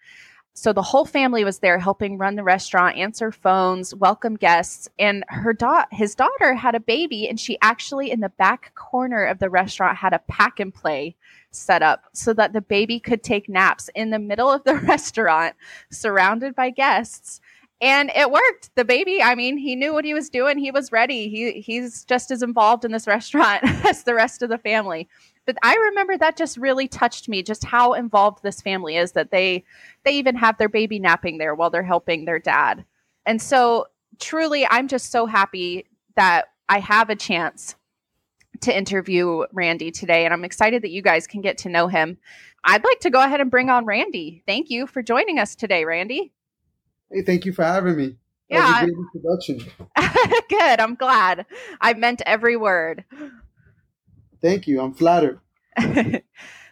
So 0.56 0.72
the 0.72 0.84
whole 0.84 1.06
family 1.06 1.44
was 1.44 1.60
there 1.60 1.80
helping 1.80 2.20
run 2.20 2.36
the 2.36 2.44
restaurant, 2.44 2.96
answer 2.96 3.32
phones, 3.32 3.96
welcome 3.96 4.36
guests, 4.36 4.88
and 5.00 5.24
her 5.30 5.52
da- 5.52 5.86
his 5.92 6.14
daughter 6.14 6.54
had 6.54 6.76
a 6.76 6.80
baby 6.80 7.28
and 7.28 7.40
she 7.40 7.58
actually 7.62 8.12
in 8.12 8.20
the 8.20 8.30
back 8.30 8.74
corner 8.76 9.24
of 9.26 9.40
the 9.40 9.50
restaurant 9.50 9.98
had 9.98 10.14
a 10.14 10.20
pack 10.20 10.60
and 10.60 10.72
play 10.72 11.16
set 11.50 11.82
up 11.82 12.04
so 12.14 12.34
that 12.34 12.54
the 12.54 12.62
baby 12.62 13.00
could 13.00 13.24
take 13.24 13.50
naps 13.50 13.90
in 13.96 14.12
the 14.12 14.20
middle 14.20 14.52
of 14.52 14.64
the 14.64 14.76
restaurant 14.88 15.56
surrounded 15.92 16.56
by 16.56 16.70
guests. 16.70 17.42
And 17.82 18.12
it 18.16 18.32
worked. 18.32 18.70
The 18.76 18.86
baby 18.86 19.22
i 19.24 19.34
mean 19.34 19.58
he 19.58 19.76
knew 19.76 19.92
what 19.92 20.06
he 20.06 20.14
was 20.14 20.30
doing. 20.30 20.60
He 20.60 20.72
was 20.72 20.92
ready. 20.92 21.30
He 21.30 21.62
he's 21.62 22.06
just 22.06 22.30
as 22.30 22.44
involved 22.44 22.86
in 22.86 22.92
this 22.92 23.08
restaurant 23.08 23.64
as 23.86 24.04
the 24.04 24.14
rest 24.14 24.44
of 24.44 24.50
the 24.50 24.60
family 24.60 25.10
but 25.46 25.58
I 25.62 25.76
remember 25.76 26.18
that 26.18 26.38
just 26.38 26.58
really 26.58 26.88
touched 26.88 27.28
me 27.28 27.44
just 27.44 27.64
how 27.64 27.94
involved 27.94 28.44
this 28.44 28.62
family 28.62 28.98
is 28.98 29.12
that 29.14 29.32
they 29.32 29.64
they 30.04 30.12
even 30.12 30.36
have 30.36 30.58
their 30.58 30.70
baby 30.70 31.00
napping 31.00 31.38
there 31.38 31.56
while 31.56 31.70
they're 31.70 31.84
helping 31.84 32.26
their 32.26 32.40
dad. 32.40 32.86
And 33.26 33.42
so 33.42 33.88
truly 34.20 34.66
I'm 34.70 34.88
just 34.88 35.12
so 35.12 35.26
happy 35.26 35.86
that 36.16 36.46
I 36.70 36.80
have 36.80 37.10
a 37.10 37.16
chance 37.16 37.76
to 38.62 38.76
interview 38.76 39.44
Randy 39.52 39.92
today 39.92 40.26
and 40.26 40.34
I'm 40.34 40.46
excited 40.46 40.82
that 40.84 40.92
you 40.92 41.02
guys 41.02 41.28
can 41.28 41.42
get 41.42 41.58
to 41.60 41.70
know 41.70 41.88
him. 41.88 42.18
I'd 42.64 42.84
like 42.84 43.02
to 43.02 43.10
go 43.10 43.22
ahead 43.22 43.42
and 43.42 43.52
bring 43.52 43.70
on 43.70 43.86
Randy. 43.86 44.44
Thank 44.48 44.70
you 44.70 44.88
for 44.88 45.02
joining 45.02 45.40
us 45.40 45.56
today, 45.56 45.84
Randy. 45.84 46.32
Hey, 47.12 47.24
thank 47.24 47.46
you 47.46 47.52
for 47.52 47.64
having 47.64 47.98
me. 47.98 48.16
yeah. 48.50 48.86
introduction. 48.86 49.60
Good. 50.50 50.80
I'm 50.80 50.96
glad. 50.96 51.46
I 51.82 51.94
meant 51.94 52.22
every 52.26 52.56
word. 52.56 53.04
Thank 54.44 54.68
you. 54.68 54.82
I'm 54.82 54.94
flattered. 54.94 55.40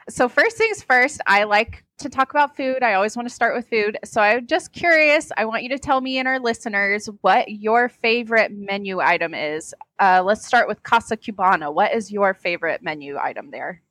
so, 0.10 0.28
first 0.28 0.58
things 0.58 0.84
first, 0.84 1.22
I 1.26 1.46
like 1.46 1.86
to 2.00 2.10
talk 2.10 2.32
about 2.32 2.58
food. 2.58 2.84
I 2.84 2.96
always 2.96 3.16
want 3.16 3.30
to 3.30 3.34
start 3.34 3.56
with 3.56 3.70
food. 3.70 3.98
So, 4.04 4.20
I'm 4.20 4.46
just 4.46 4.74
curious. 4.74 5.32
I 5.38 5.46
want 5.46 5.64
you 5.64 5.70
to 5.70 5.80
tell 5.80 6.02
me 6.02 6.20
and 6.20 6.28
our 6.28 6.38
listeners 6.38 7.10
what 7.22 7.50
your 7.50 7.88
favorite 7.88 8.52
menu 8.52 9.00
item 9.00 9.34
is. 9.34 9.74
Uh, 10.00 10.22
let's 10.24 10.46
start 10.46 10.68
with 10.68 10.84
Casa 10.84 11.16
Cubana. 11.16 11.74
What 11.74 11.96
is 11.96 12.12
your 12.12 12.34
favorite 12.34 12.84
menu 12.84 13.18
item 13.18 13.52
there? 13.52 13.82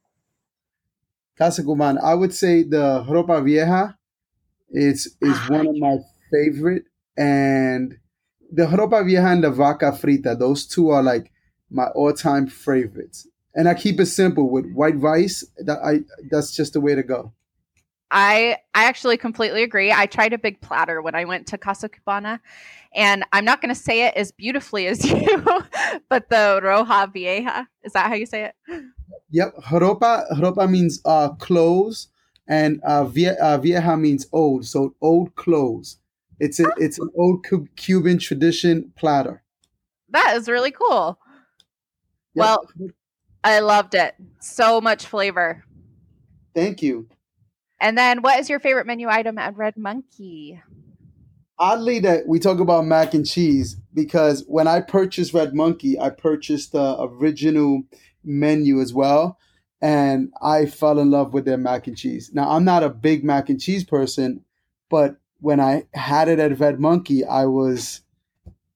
Casa 1.38 1.62
Cubana. 1.62 2.02
I 2.02 2.12
would 2.12 2.34
say 2.34 2.64
the 2.64 3.02
ropa 3.08 3.42
vieja 3.42 3.96
is 4.68 5.06
is 5.22 5.32
ah, 5.32 5.46
one 5.48 5.66
of 5.66 5.76
my 5.78 5.96
favorite, 6.30 6.84
and 7.16 7.96
the 8.52 8.66
ropa 8.66 9.02
vieja 9.06 9.28
and 9.28 9.42
the 9.42 9.50
vaca 9.50 9.92
frita. 9.92 10.38
Those 10.38 10.66
two 10.66 10.90
are 10.90 11.02
like 11.02 11.32
my 11.70 11.86
all 11.94 12.12
time 12.12 12.46
favorites 12.46 13.26
and 13.54 13.68
I 13.68 13.74
keep 13.74 14.00
it 14.00 14.06
simple 14.06 14.48
with 14.50 14.70
white 14.72 14.98
rice. 14.98 15.44
That 15.64 15.78
I 15.84 16.00
that's 16.30 16.54
just 16.54 16.72
the 16.72 16.80
way 16.80 16.94
to 16.94 17.02
go. 17.02 17.32
I 18.10 18.58
I 18.74 18.84
actually 18.84 19.16
completely 19.16 19.62
agree. 19.62 19.92
I 19.92 20.06
tried 20.06 20.32
a 20.32 20.38
big 20.38 20.60
platter 20.60 21.00
when 21.02 21.14
I 21.14 21.24
went 21.24 21.46
to 21.48 21.58
Casa 21.58 21.88
Cubana, 21.88 22.40
and 22.94 23.24
I'm 23.32 23.44
not 23.44 23.60
going 23.60 23.74
to 23.74 23.80
say 23.80 24.06
it 24.06 24.14
as 24.14 24.32
beautifully 24.32 24.86
as 24.86 25.04
you, 25.10 25.44
but 26.08 26.28
the 26.28 26.60
roja 26.62 27.12
vieja 27.12 27.68
is 27.82 27.92
that 27.92 28.08
how 28.08 28.14
you 28.14 28.26
say 28.26 28.44
it? 28.44 28.84
Yep, 29.30 29.54
ropa 29.70 30.24
ropa 30.32 30.68
means 30.68 31.00
uh 31.04 31.30
clothes, 31.34 32.08
and 32.48 32.80
uh, 32.82 33.04
vie- 33.04 33.36
uh, 33.40 33.58
vieja 33.58 33.96
means 33.96 34.26
old, 34.32 34.66
so 34.66 34.94
old 35.00 35.34
clothes. 35.36 35.98
It's 36.40 36.58
a, 36.58 36.64
it's 36.78 36.98
an 36.98 37.10
old 37.16 37.46
Cuban 37.76 38.18
tradition 38.18 38.92
platter. 38.96 39.42
That 40.08 40.36
is 40.36 40.48
really 40.48 40.70
cool. 40.70 41.18
Yep. 42.34 42.42
Well, 42.42 42.68
I 43.42 43.60
loved 43.60 43.94
it. 43.94 44.14
So 44.40 44.80
much 44.80 45.06
flavor. 45.06 45.64
Thank 46.54 46.82
you. 46.82 47.08
And 47.80 47.96
then, 47.96 48.20
what 48.22 48.38
is 48.38 48.50
your 48.50 48.60
favorite 48.60 48.86
menu 48.86 49.08
item 49.08 49.38
at 49.38 49.56
Red 49.56 49.76
Monkey? 49.76 50.60
Oddly, 51.58 52.00
that 52.00 52.26
we 52.26 52.38
talk 52.38 52.60
about 52.60 52.86
mac 52.86 53.14
and 53.14 53.26
cheese 53.26 53.76
because 53.94 54.44
when 54.46 54.66
I 54.66 54.80
purchased 54.80 55.34
Red 55.34 55.54
Monkey, 55.54 55.98
I 55.98 56.10
purchased 56.10 56.72
the 56.72 56.96
original 57.00 57.82
menu 58.22 58.80
as 58.80 58.92
well, 58.92 59.38
and 59.80 60.30
I 60.42 60.66
fell 60.66 60.98
in 60.98 61.10
love 61.10 61.32
with 61.32 61.46
their 61.46 61.56
mac 61.56 61.86
and 61.86 61.96
cheese. 61.96 62.30
Now, 62.34 62.50
I'm 62.50 62.64
not 62.64 62.82
a 62.82 62.90
big 62.90 63.24
mac 63.24 63.48
and 63.48 63.60
cheese 63.60 63.84
person, 63.84 64.44
but 64.90 65.16
when 65.40 65.60
I 65.60 65.84
had 65.94 66.28
it 66.28 66.38
at 66.38 66.58
Red 66.60 66.80
Monkey, 66.80 67.24
I 67.24 67.46
was, 67.46 68.02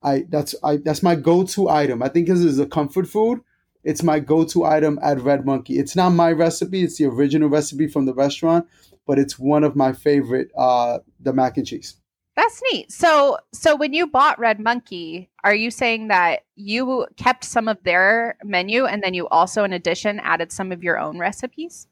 I 0.02 0.24
that's 0.28 0.54
I 0.62 0.78
that's 0.78 1.02
my 1.02 1.14
go-to 1.14 1.68
item. 1.68 2.02
I 2.02 2.08
think 2.08 2.26
this 2.28 2.40
is 2.40 2.58
a 2.58 2.66
comfort 2.66 3.06
food. 3.06 3.40
It's 3.84 4.02
my 4.02 4.18
go-to 4.18 4.64
item 4.64 4.98
at 5.02 5.20
Red 5.20 5.44
Monkey. 5.44 5.78
It's 5.78 5.94
not 5.94 6.10
my 6.10 6.32
recipe; 6.32 6.82
it's 6.82 6.98
the 6.98 7.04
original 7.04 7.48
recipe 7.48 7.86
from 7.86 8.06
the 8.06 8.14
restaurant, 8.14 8.66
but 9.06 9.18
it's 9.18 9.38
one 9.38 9.64
of 9.64 9.76
my 9.76 9.92
favorite. 9.92 10.50
Uh, 10.56 10.98
the 11.20 11.32
mac 11.32 11.56
and 11.56 11.66
cheese. 11.66 11.96
That's 12.36 12.60
neat. 12.72 12.90
So, 12.90 13.38
so 13.52 13.76
when 13.76 13.92
you 13.92 14.08
bought 14.08 14.40
Red 14.40 14.58
Monkey, 14.58 15.30
are 15.44 15.54
you 15.54 15.70
saying 15.70 16.08
that 16.08 16.40
you 16.56 17.06
kept 17.16 17.44
some 17.44 17.68
of 17.68 17.78
their 17.84 18.36
menu 18.42 18.86
and 18.86 19.02
then 19.02 19.14
you 19.14 19.28
also, 19.28 19.62
in 19.62 19.72
addition, 19.72 20.18
added 20.20 20.50
some 20.50 20.72
of 20.72 20.82
your 20.82 20.98
own 20.98 21.18
recipes? 21.18 21.86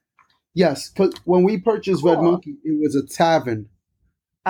Yes, 0.54 0.90
because 0.90 1.14
when 1.24 1.44
we 1.44 1.58
purchased 1.58 2.02
cool. 2.02 2.14
Red 2.14 2.22
Monkey, 2.22 2.56
it 2.64 2.80
was 2.80 2.96
a 2.96 3.06
tavern. 3.06 3.68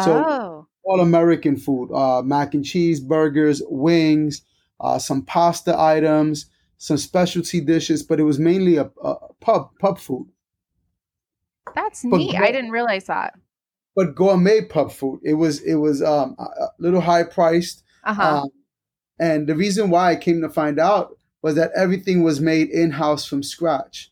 So 0.03 0.25
oh. 0.27 0.67
all 0.85 1.01
American 1.01 1.59
food, 1.59 1.93
uh, 1.93 2.23
mac 2.23 2.55
and 2.55 2.65
cheese, 2.65 2.99
burgers, 2.99 3.63
wings, 3.67 4.41
uh, 4.81 4.99
some 4.99 5.23
pasta 5.23 5.79
items, 5.79 6.47
some 6.83 6.97
specialty 6.97 7.61
dishes, 7.61 8.03
but 8.03 8.19
it 8.19 8.25
was 8.25 8.41
mainly 8.41 8.77
a, 8.77 8.91
a 9.05 9.15
pub 9.39 9.71
pub 9.79 10.01
food. 10.01 10.27
That's 11.77 12.03
but 12.03 12.17
neat. 12.17 12.35
I 12.35 12.51
didn't 12.51 12.73
realize 12.73 13.05
that. 13.05 13.39
But 13.95 14.17
gourmet 14.17 14.63
pub 14.63 14.91
food. 14.91 15.21
It 15.23 15.35
was 15.35 15.61
it 15.61 15.77
was 15.77 16.03
um, 16.03 16.35
a 16.41 16.71
little 16.81 17.01
high 17.01 17.23
priced. 17.23 17.85
Uh-huh. 18.03 18.41
Um, 18.43 18.49
and 19.21 19.47
the 19.47 19.55
reason 19.55 19.91
why 19.91 20.11
I 20.11 20.17
came 20.17 20.41
to 20.41 20.49
find 20.49 20.81
out 20.81 21.17
was 21.41 21.55
that 21.55 21.71
everything 21.77 22.25
was 22.25 22.41
made 22.41 22.69
in 22.71 22.91
house 22.91 23.25
from 23.25 23.45
scratch, 23.45 24.11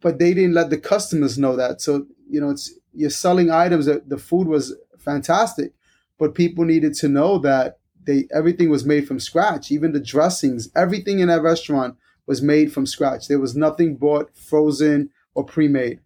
but 0.00 0.18
they 0.18 0.32
didn't 0.32 0.54
let 0.54 0.70
the 0.70 0.78
customers 0.78 1.36
know 1.36 1.56
that. 1.56 1.82
So 1.82 2.06
you 2.26 2.40
know, 2.40 2.48
it's 2.48 2.72
you're 2.94 3.10
selling 3.10 3.50
items 3.50 3.84
that 3.84 4.08
the 4.08 4.16
food 4.16 4.48
was 4.48 4.74
fantastic, 4.96 5.74
but 6.16 6.34
people 6.34 6.64
needed 6.64 6.94
to 6.94 7.08
know 7.08 7.36
that 7.40 7.80
they 8.04 8.26
everything 8.34 8.70
was 8.70 8.84
made 8.84 9.06
from 9.06 9.20
scratch. 9.20 9.70
Even 9.70 9.92
the 9.92 10.00
dressings, 10.00 10.68
everything 10.74 11.20
in 11.20 11.28
that 11.28 11.42
restaurant 11.42 11.96
was 12.26 12.42
made 12.42 12.72
from 12.72 12.86
scratch. 12.86 13.28
There 13.28 13.40
was 13.40 13.56
nothing 13.56 13.96
bought 13.96 14.36
frozen 14.36 15.10
or 15.34 15.44
pre-made. 15.44 16.00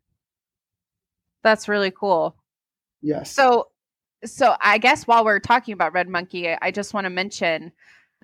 That's 1.43 1.69
really 1.69 1.91
cool. 1.91 2.37
Yes. 3.03 3.31
So 3.31 3.69
so 4.25 4.57
I 4.61 4.79
guess 4.79 5.07
while 5.07 5.25
we're 5.25 5.41
talking 5.41 5.75
about 5.75 5.93
Red 5.93 6.09
Monkey, 6.09 6.49
I 6.61 6.71
just 6.71 6.95
want 6.95 7.05
to 7.05 7.11
mention 7.11 7.73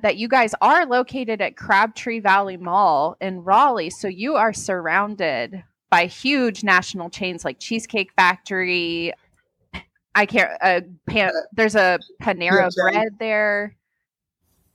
that 0.03 0.17
you 0.17 0.27
guys 0.27 0.55
are 0.61 0.87
located 0.87 1.41
at 1.41 1.57
Crabtree 1.57 2.21
Valley 2.21 2.57
Mall 2.57 3.17
in 3.21 3.45
Raleigh. 3.45 3.91
So 3.91 4.09
you 4.09 4.35
are 4.35 4.53
surrounded 4.53 5.63
by 5.91 6.07
huge 6.07 6.65
national 6.65 7.11
chains 7.11 7.45
like 7.45 7.61
Cheesecake 7.61 8.13
Factory, 8.17 9.13
I 10.15 10.27
can't. 10.27 10.51
Uh, 10.61 10.81
pan, 11.09 11.33
there's 11.53 11.75
a 11.75 11.99
Panera 12.23 12.71
Bread 12.75 13.09
there. 13.19 13.77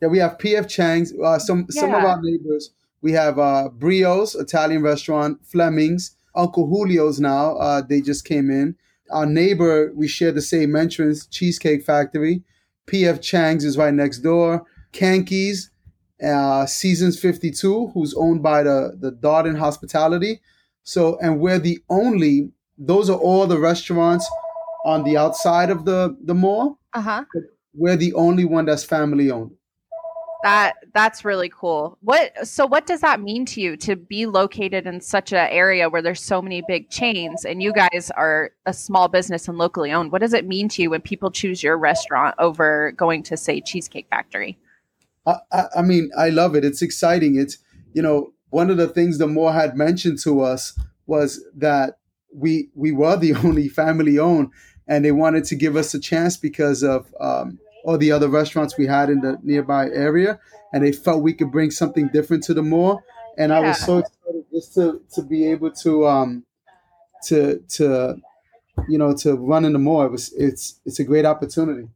Yeah, 0.01 0.07
we 0.09 0.17
have 0.19 0.37
PF 0.37 0.67
Chang's. 0.67 1.13
Uh, 1.13 1.39
some 1.39 1.67
yeah. 1.71 1.81
some 1.81 1.93
of 1.93 2.03
our 2.03 2.19
neighbors. 2.21 2.71
We 3.01 3.11
have 3.13 3.37
uh, 3.37 3.69
Brio's 3.69 4.35
Italian 4.35 4.81
restaurant, 4.81 5.45
Fleming's, 5.45 6.15
Uncle 6.35 6.67
Julio's. 6.67 7.19
Now 7.19 7.55
uh, 7.57 7.81
they 7.81 8.01
just 8.01 8.25
came 8.25 8.49
in. 8.49 8.75
Our 9.11 9.25
neighbor, 9.25 9.93
we 9.95 10.07
share 10.07 10.31
the 10.31 10.41
same 10.41 10.75
entrance, 10.75 11.25
Cheesecake 11.27 11.83
Factory. 11.83 12.43
PF 12.87 13.21
Chang's 13.21 13.63
is 13.63 13.77
right 13.77 13.93
next 13.93 14.19
door. 14.19 14.65
Kanki's, 14.91 15.69
uh, 16.23 16.65
Seasons 16.65 17.19
52, 17.19 17.91
who's 17.93 18.13
owned 18.15 18.41
by 18.41 18.63
the 18.63 18.97
the 18.99 19.11
Darden 19.11 19.57
Hospitality. 19.57 20.41
So, 20.83 21.17
and 21.19 21.39
we're 21.39 21.59
the 21.59 21.79
only. 21.89 22.51
Those 22.79 23.09
are 23.09 23.17
all 23.17 23.47
the 23.47 23.59
restaurants 23.59 24.27
on 24.87 25.03
the 25.03 25.17
outside 25.17 25.69
of 25.69 25.85
the 25.85 26.17
the 26.23 26.33
mall. 26.33 26.79
Uh 26.93 27.01
huh. 27.01 27.25
We're 27.73 27.97
the 27.97 28.13
only 28.13 28.45
one 28.45 28.65
that's 28.65 28.83
family 28.83 29.29
owned. 29.29 29.51
That 30.43 30.75
that's 30.93 31.25
really 31.25 31.49
cool. 31.49 31.97
What 32.01 32.47
so 32.47 32.65
what 32.65 32.87
does 32.87 33.01
that 33.01 33.19
mean 33.19 33.45
to 33.47 33.61
you 33.61 33.75
to 33.77 33.97
be 33.97 34.25
located 34.25 34.87
in 34.87 35.01
such 35.01 35.33
an 35.33 35.49
area 35.51 35.89
where 35.89 36.01
there's 36.01 36.21
so 36.21 36.41
many 36.41 36.63
big 36.67 36.89
chains 36.89 37.43
and 37.43 37.61
you 37.61 37.73
guys 37.73 38.11
are 38.15 38.51
a 38.65 38.73
small 38.73 39.09
business 39.09 39.47
and 39.47 39.57
locally 39.57 39.91
owned? 39.91 40.11
What 40.13 40.21
does 40.21 40.33
it 40.33 40.47
mean 40.47 40.69
to 40.69 40.81
you 40.81 40.89
when 40.91 41.01
people 41.01 41.31
choose 41.31 41.61
your 41.61 41.77
restaurant 41.77 42.35
over 42.39 42.93
going 42.93 43.23
to 43.23 43.35
say 43.35 43.59
Cheesecake 43.59 44.07
Factory? 44.09 44.57
I, 45.25 45.35
I, 45.51 45.63
I 45.77 45.81
mean, 45.81 46.11
I 46.17 46.29
love 46.29 46.55
it. 46.55 46.63
It's 46.63 46.81
exciting. 46.81 47.35
It's 47.35 47.57
you 47.93 48.01
know 48.01 48.31
one 48.51 48.69
of 48.69 48.77
the 48.77 48.87
things 48.87 49.17
the 49.17 49.27
more 49.27 49.51
had 49.51 49.75
mentioned 49.75 50.19
to 50.19 50.39
us 50.41 50.79
was 51.07 51.43
that 51.57 51.97
we 52.33 52.69
we 52.73 52.93
were 52.93 53.17
the 53.17 53.33
only 53.43 53.67
family 53.67 54.17
owned 54.17 54.51
and 54.87 55.03
they 55.03 55.11
wanted 55.11 55.43
to 55.45 55.55
give 55.55 55.75
us 55.75 55.93
a 55.93 55.99
chance 55.99 56.37
because 56.37 56.83
of 56.83 57.13
um, 57.19 57.59
all 57.83 57.97
the 57.97 58.11
other 58.11 58.29
restaurants 58.29 58.77
we 58.77 58.85
had 58.85 59.09
in 59.09 59.21
the 59.21 59.37
nearby 59.43 59.89
area, 59.89 60.39
and 60.73 60.83
they 60.83 60.91
felt 60.91 61.23
we 61.23 61.33
could 61.33 61.51
bring 61.51 61.71
something 61.71 62.09
different 62.09 62.43
to 62.43 62.53
the 62.53 62.63
mall. 62.63 63.01
And 63.37 63.51
yeah. 63.51 63.57
I 63.57 63.59
was 63.61 63.79
so 63.79 63.99
excited 63.99 64.45
just 64.51 64.73
to 64.75 65.01
to 65.13 65.21
be 65.21 65.49
able 65.49 65.71
to 65.71 66.07
um 66.07 66.45
to 67.25 67.59
to 67.69 68.19
you 68.87 68.97
know 68.97 69.15
to 69.17 69.35
run 69.35 69.65
in 69.65 69.73
the 69.73 69.79
mall. 69.79 70.05
It 70.05 70.11
was 70.11 70.33
it's 70.33 70.79
it's 70.85 70.99
a 70.99 71.03
great 71.03 71.25
opportunity. 71.25 71.87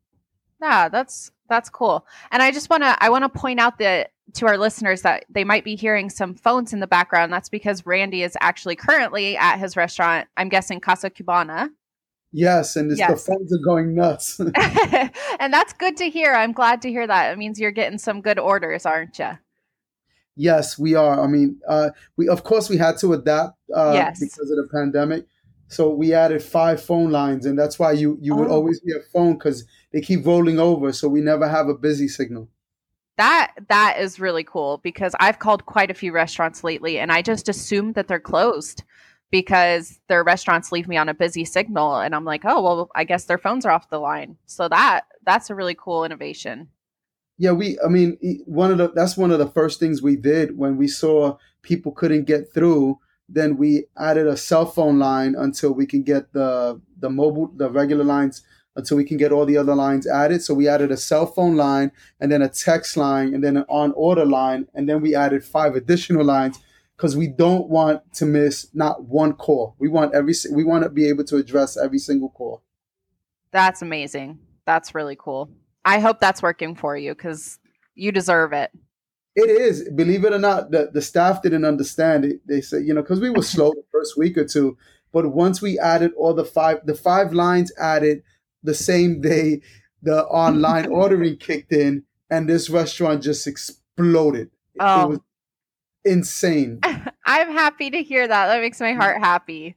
Yeah, 0.61 0.89
that's 0.89 1.31
that's 1.49 1.69
cool. 1.69 2.05
And 2.31 2.41
I 2.41 2.51
just 2.51 2.69
want 2.69 2.83
to 2.83 2.95
I 3.03 3.09
want 3.09 3.23
to 3.23 3.29
point 3.29 3.59
out 3.59 3.77
that 3.79 4.11
to 4.33 4.47
our 4.47 4.57
listeners 4.57 5.01
that 5.01 5.25
they 5.29 5.43
might 5.43 5.65
be 5.65 5.75
hearing 5.75 6.09
some 6.09 6.35
phones 6.35 6.71
in 6.71 6.79
the 6.79 6.87
background. 6.87 7.33
That's 7.33 7.49
because 7.49 7.85
Randy 7.85 8.23
is 8.23 8.37
actually 8.39 8.75
currently 8.75 9.35
at 9.35 9.57
his 9.57 9.75
restaurant. 9.75 10.27
I'm 10.37 10.47
guessing 10.47 10.79
Casa 10.79 11.09
Cubana. 11.09 11.69
Yes, 12.33 12.75
and 12.75 12.95
yes. 12.95 13.09
the 13.09 13.17
phones 13.17 13.53
are 13.53 13.63
going 13.63 13.93
nuts. 13.93 14.39
and 15.39 15.53
that's 15.53 15.73
good 15.73 15.97
to 15.97 16.09
hear. 16.09 16.33
I'm 16.33 16.53
glad 16.53 16.81
to 16.83 16.89
hear 16.89 17.05
that. 17.05 17.31
It 17.33 17.37
means 17.37 17.59
you're 17.59 17.71
getting 17.71 17.97
some 17.97 18.21
good 18.21 18.39
orders, 18.39 18.85
aren't 18.85 19.19
you? 19.19 19.37
Yes, 20.35 20.79
we 20.79 20.95
are. 20.95 21.21
I 21.21 21.27
mean, 21.27 21.59
uh, 21.67 21.89
we 22.15 22.29
of 22.29 22.43
course 22.43 22.69
we 22.69 22.77
had 22.77 22.97
to 22.99 23.13
adapt 23.13 23.57
uh, 23.75 23.91
yes. 23.93 24.19
because 24.19 24.49
of 24.49 24.57
the 24.57 24.69
pandemic. 24.73 25.25
So 25.67 25.89
we 25.89 26.13
added 26.13 26.41
five 26.41 26.81
phone 26.81 27.11
lines, 27.11 27.45
and 27.45 27.59
that's 27.59 27.77
why 27.77 27.91
you 27.91 28.17
you 28.21 28.35
would 28.35 28.47
oh. 28.47 28.55
always 28.55 28.79
be 28.79 28.93
a 28.93 29.01
phone 29.13 29.33
because 29.33 29.65
they 29.91 30.01
keep 30.01 30.25
rolling 30.25 30.59
over, 30.59 30.93
so 30.93 31.09
we 31.09 31.21
never 31.21 31.47
have 31.47 31.67
a 31.67 31.73
busy 31.73 32.07
signal. 32.07 32.49
That 33.17 33.53
that 33.67 33.99
is 33.99 34.19
really 34.19 34.43
cool 34.43 34.79
because 34.79 35.13
I've 35.19 35.39
called 35.39 35.65
quite 35.65 35.91
a 35.91 35.93
few 35.93 36.13
restaurants 36.13 36.63
lately, 36.63 36.97
and 36.97 37.11
I 37.11 37.21
just 37.21 37.49
assumed 37.49 37.95
that 37.95 38.07
they're 38.07 38.19
closed 38.19 38.83
because 39.31 39.99
their 40.09 40.23
restaurants 40.23 40.71
leave 40.71 40.87
me 40.87 40.97
on 40.97 41.09
a 41.09 41.13
busy 41.13 41.45
signal 41.45 41.97
and 41.97 42.13
I'm 42.13 42.25
like, 42.25 42.41
"Oh, 42.45 42.61
well, 42.61 42.91
I 42.95 43.05
guess 43.05 43.25
their 43.25 43.37
phones 43.37 43.65
are 43.65 43.71
off 43.71 43.89
the 43.89 43.99
line." 43.99 44.37
So 44.45 44.67
that 44.67 45.05
that's 45.25 45.49
a 45.49 45.55
really 45.55 45.75
cool 45.75 46.03
innovation. 46.03 46.67
Yeah, 47.37 47.53
we 47.53 47.79
I 47.83 47.87
mean, 47.87 48.17
one 48.45 48.71
of 48.71 48.77
the 48.77 48.91
that's 48.91 49.17
one 49.17 49.31
of 49.31 49.39
the 49.39 49.49
first 49.49 49.79
things 49.79 50.01
we 50.01 50.15
did 50.15 50.57
when 50.57 50.77
we 50.77 50.87
saw 50.87 51.37
people 51.63 51.91
couldn't 51.91 52.25
get 52.25 52.53
through, 52.53 52.99
then 53.29 53.57
we 53.57 53.85
added 53.97 54.27
a 54.27 54.37
cell 54.37 54.65
phone 54.65 54.99
line 54.99 55.35
until 55.37 55.71
we 55.71 55.85
can 55.85 56.03
get 56.03 56.33
the 56.33 56.79
the 56.99 57.09
mobile 57.09 57.51
the 57.55 57.69
regular 57.71 58.03
lines 58.03 58.43
until 58.75 58.95
we 58.95 59.03
can 59.03 59.17
get 59.17 59.31
all 59.31 59.45
the 59.45 59.57
other 59.57 59.75
lines 59.75 60.07
added. 60.07 60.41
So 60.41 60.53
we 60.53 60.67
added 60.67 60.91
a 60.91 60.97
cell 60.97 61.25
phone 61.25 61.55
line 61.55 61.91
and 62.19 62.31
then 62.31 62.41
a 62.41 62.49
text 62.49 62.95
line 62.95 63.33
and 63.33 63.43
then 63.43 63.57
an 63.57 63.65
on 63.69 63.91
order 63.95 64.25
line 64.25 64.67
and 64.73 64.87
then 64.87 65.01
we 65.01 65.15
added 65.15 65.43
five 65.43 65.75
additional 65.75 66.23
lines 66.23 66.59
because 67.01 67.17
we 67.17 67.25
don't 67.25 67.67
want 67.67 68.13
to 68.13 68.27
miss 68.27 68.67
not 68.75 69.05
one 69.05 69.33
call. 69.33 69.75
We 69.79 69.89
want 69.89 70.13
every 70.13 70.35
we 70.51 70.63
want 70.63 70.83
to 70.83 70.89
be 70.89 71.09
able 71.09 71.23
to 71.25 71.37
address 71.37 71.75
every 71.75 71.97
single 71.97 72.29
call. 72.29 72.61
That's 73.49 73.81
amazing. 73.81 74.37
That's 74.67 74.93
really 74.93 75.17
cool. 75.19 75.49
I 75.83 75.97
hope 75.97 76.19
that's 76.19 76.43
working 76.43 76.75
for 76.75 76.95
you 76.95 77.15
because 77.15 77.57
you 77.95 78.11
deserve 78.11 78.53
it. 78.53 78.69
It 79.35 79.49
is. 79.49 79.89
Believe 79.89 80.25
it 80.25 80.33
or 80.33 80.37
not, 80.37 80.69
the, 80.69 80.91
the 80.93 81.01
staff 81.01 81.41
didn't 81.41 81.65
understand 81.65 82.23
it. 82.23 82.41
They 82.47 82.61
said, 82.61 82.85
you 82.85 82.93
know, 82.93 83.01
because 83.01 83.19
we 83.19 83.31
were 83.31 83.41
slow 83.41 83.71
the 83.71 83.83
first 83.91 84.15
week 84.15 84.37
or 84.37 84.45
two. 84.45 84.77
But 85.11 85.33
once 85.33 85.59
we 85.59 85.79
added 85.79 86.11
all 86.15 86.35
the 86.35 86.45
five, 86.45 86.85
the 86.85 86.93
five 86.93 87.33
lines 87.33 87.71
added 87.79 88.21
the 88.61 88.75
same 88.75 89.21
day, 89.21 89.61
the 90.03 90.23
online 90.25 90.85
ordering 90.91 91.37
kicked 91.37 91.73
in, 91.73 92.03
and 92.29 92.47
this 92.47 92.69
restaurant 92.69 93.23
just 93.23 93.47
exploded. 93.47 94.51
Oh. 94.79 95.19
Insane. 96.05 96.79
I'm 97.25 97.51
happy 97.51 97.89
to 97.91 98.01
hear 98.01 98.27
that. 98.27 98.47
That 98.47 98.61
makes 98.61 98.79
my 98.79 98.93
heart 98.93 99.19
happy. 99.19 99.75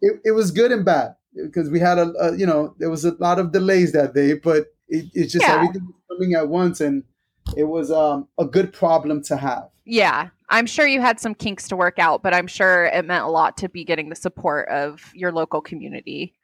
it, 0.00 0.20
it 0.24 0.32
was 0.32 0.50
good 0.50 0.72
and 0.72 0.84
bad 0.84 1.14
because 1.34 1.70
we 1.70 1.80
had 1.80 1.98
a, 1.98 2.12
a, 2.20 2.36
you 2.36 2.46
know 2.46 2.74
there 2.78 2.90
was 2.90 3.04
a 3.04 3.14
lot 3.18 3.38
of 3.38 3.52
delays 3.52 3.92
that 3.92 4.14
day, 4.14 4.34
but 4.34 4.66
it, 4.88 5.06
it's 5.14 5.32
just 5.32 5.46
yeah. 5.46 5.56
everything 5.56 5.86
was 5.86 5.94
coming 6.10 6.34
at 6.34 6.48
once, 6.48 6.80
and 6.80 7.02
it 7.56 7.64
was 7.64 7.90
um, 7.90 8.28
a 8.38 8.44
good 8.44 8.72
problem 8.72 9.22
to 9.24 9.36
have. 9.36 9.68
Yeah, 9.86 10.28
I'm 10.48 10.66
sure 10.66 10.86
you 10.86 11.00
had 11.00 11.20
some 11.20 11.34
kinks 11.34 11.68
to 11.68 11.76
work 11.76 11.98
out, 11.98 12.22
but 12.22 12.34
I'm 12.34 12.46
sure 12.46 12.86
it 12.86 13.04
meant 13.04 13.24
a 13.24 13.28
lot 13.28 13.56
to 13.58 13.68
be 13.68 13.84
getting 13.84 14.08
the 14.08 14.16
support 14.16 14.68
of 14.68 15.10
your 15.14 15.32
local 15.32 15.60
community. 15.60 16.34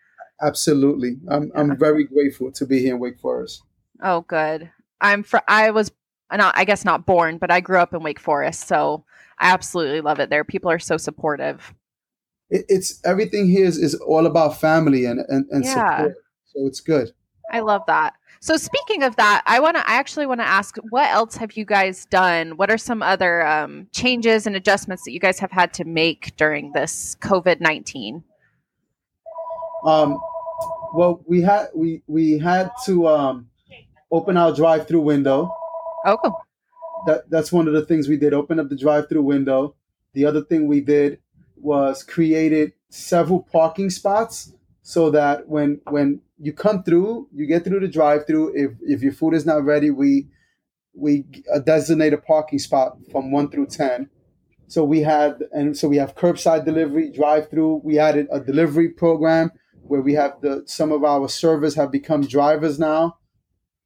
Absolutely, 0.42 1.16
I'm 1.28 1.44
yeah. 1.44 1.60
I'm 1.60 1.78
very 1.78 2.04
grateful 2.04 2.50
to 2.52 2.66
be 2.66 2.80
here 2.80 2.94
in 2.94 3.00
Wake 3.00 3.20
Forest. 3.20 3.62
Oh, 4.02 4.22
good. 4.22 4.70
I'm 5.00 5.22
fr- 5.22 5.38
I 5.48 5.70
was 5.70 5.92
not 6.36 6.56
I 6.56 6.64
guess 6.64 6.84
not 6.84 7.06
born, 7.06 7.38
but 7.38 7.50
I 7.50 7.60
grew 7.60 7.78
up 7.78 7.94
in 7.94 8.02
Wake 8.02 8.20
Forest, 8.20 8.68
so 8.68 9.04
I 9.38 9.52
absolutely 9.52 10.00
love 10.00 10.20
it 10.20 10.30
there. 10.30 10.44
People 10.44 10.70
are 10.70 10.78
so 10.78 10.96
supportive. 10.96 11.74
It, 12.50 12.64
it's 12.68 13.00
everything 13.04 13.48
here 13.48 13.64
is, 13.64 13.78
is 13.78 13.94
all 13.94 14.26
about 14.26 14.60
family 14.60 15.04
and 15.04 15.20
and, 15.28 15.46
and 15.50 15.64
yeah. 15.64 15.96
support. 15.98 16.16
So 16.46 16.66
it's 16.66 16.80
good. 16.80 17.12
I 17.52 17.60
love 17.60 17.82
that. 17.86 18.14
So 18.40 18.56
speaking 18.56 19.02
of 19.02 19.16
that, 19.16 19.42
I 19.46 19.60
want 19.60 19.76
to 19.76 19.88
I 19.88 19.94
actually 19.94 20.26
want 20.26 20.40
to 20.40 20.46
ask 20.46 20.76
what 20.90 21.10
else 21.10 21.36
have 21.36 21.52
you 21.52 21.64
guys 21.64 22.06
done? 22.06 22.56
What 22.56 22.70
are 22.70 22.78
some 22.78 23.02
other 23.02 23.46
um, 23.46 23.88
changes 23.92 24.46
and 24.46 24.56
adjustments 24.56 25.04
that 25.04 25.12
you 25.12 25.20
guys 25.20 25.38
have 25.40 25.50
had 25.50 25.74
to 25.74 25.84
make 25.84 26.36
during 26.36 26.72
this 26.72 27.16
COVID 27.20 27.60
nineteen? 27.60 28.24
Um, 29.84 30.18
well, 30.94 31.22
we 31.26 31.42
had 31.42 31.68
we 31.74 32.02
we 32.06 32.38
had 32.38 32.70
to 32.86 33.08
um, 33.08 33.50
open 34.10 34.36
our 34.36 34.54
drive 34.54 34.88
through 34.88 35.00
window. 35.00 35.54
Cool. 36.04 36.36
That 37.06 37.30
that's 37.30 37.52
one 37.52 37.68
of 37.68 37.74
the 37.74 37.84
things 37.84 38.08
we 38.08 38.16
did. 38.16 38.34
Open 38.34 38.60
up 38.60 38.68
the 38.68 38.76
drive 38.76 39.08
through 39.08 39.22
window. 39.22 39.74
The 40.12 40.26
other 40.26 40.42
thing 40.42 40.66
we 40.66 40.80
did 40.80 41.18
was 41.56 42.02
created 42.02 42.72
several 42.88 43.40
parking 43.52 43.90
spots 43.90 44.52
so 44.82 45.10
that 45.10 45.48
when 45.48 45.80
when 45.88 46.20
you 46.38 46.52
come 46.52 46.82
through, 46.82 47.28
you 47.32 47.46
get 47.46 47.64
through 47.64 47.80
the 47.80 47.88
drive-through. 47.88 48.54
If 48.54 48.72
if 48.82 49.02
your 49.02 49.12
food 49.12 49.34
is 49.34 49.46
not 49.46 49.64
ready, 49.64 49.90
we 49.90 50.28
we 50.94 51.26
uh, 51.54 51.60
designate 51.60 52.12
a 52.12 52.18
parking 52.18 52.58
spot 52.58 52.96
from 53.12 53.30
one 53.30 53.50
through 53.50 53.66
ten. 53.66 54.10
So 54.66 54.84
we 54.84 55.00
had 55.00 55.44
and 55.52 55.76
so 55.76 55.88
we 55.88 55.98
have 55.98 56.14
curbside 56.14 56.64
delivery, 56.64 57.10
drive-through. 57.10 57.82
We 57.84 57.98
added 57.98 58.26
a 58.32 58.40
delivery 58.40 58.88
program 58.88 59.52
where 59.82 60.00
we 60.00 60.14
have 60.14 60.40
the 60.40 60.62
some 60.66 60.92
of 60.92 61.04
our 61.04 61.28
servers 61.28 61.74
have 61.74 61.92
become 61.92 62.22
drivers 62.22 62.78
now. 62.78 63.18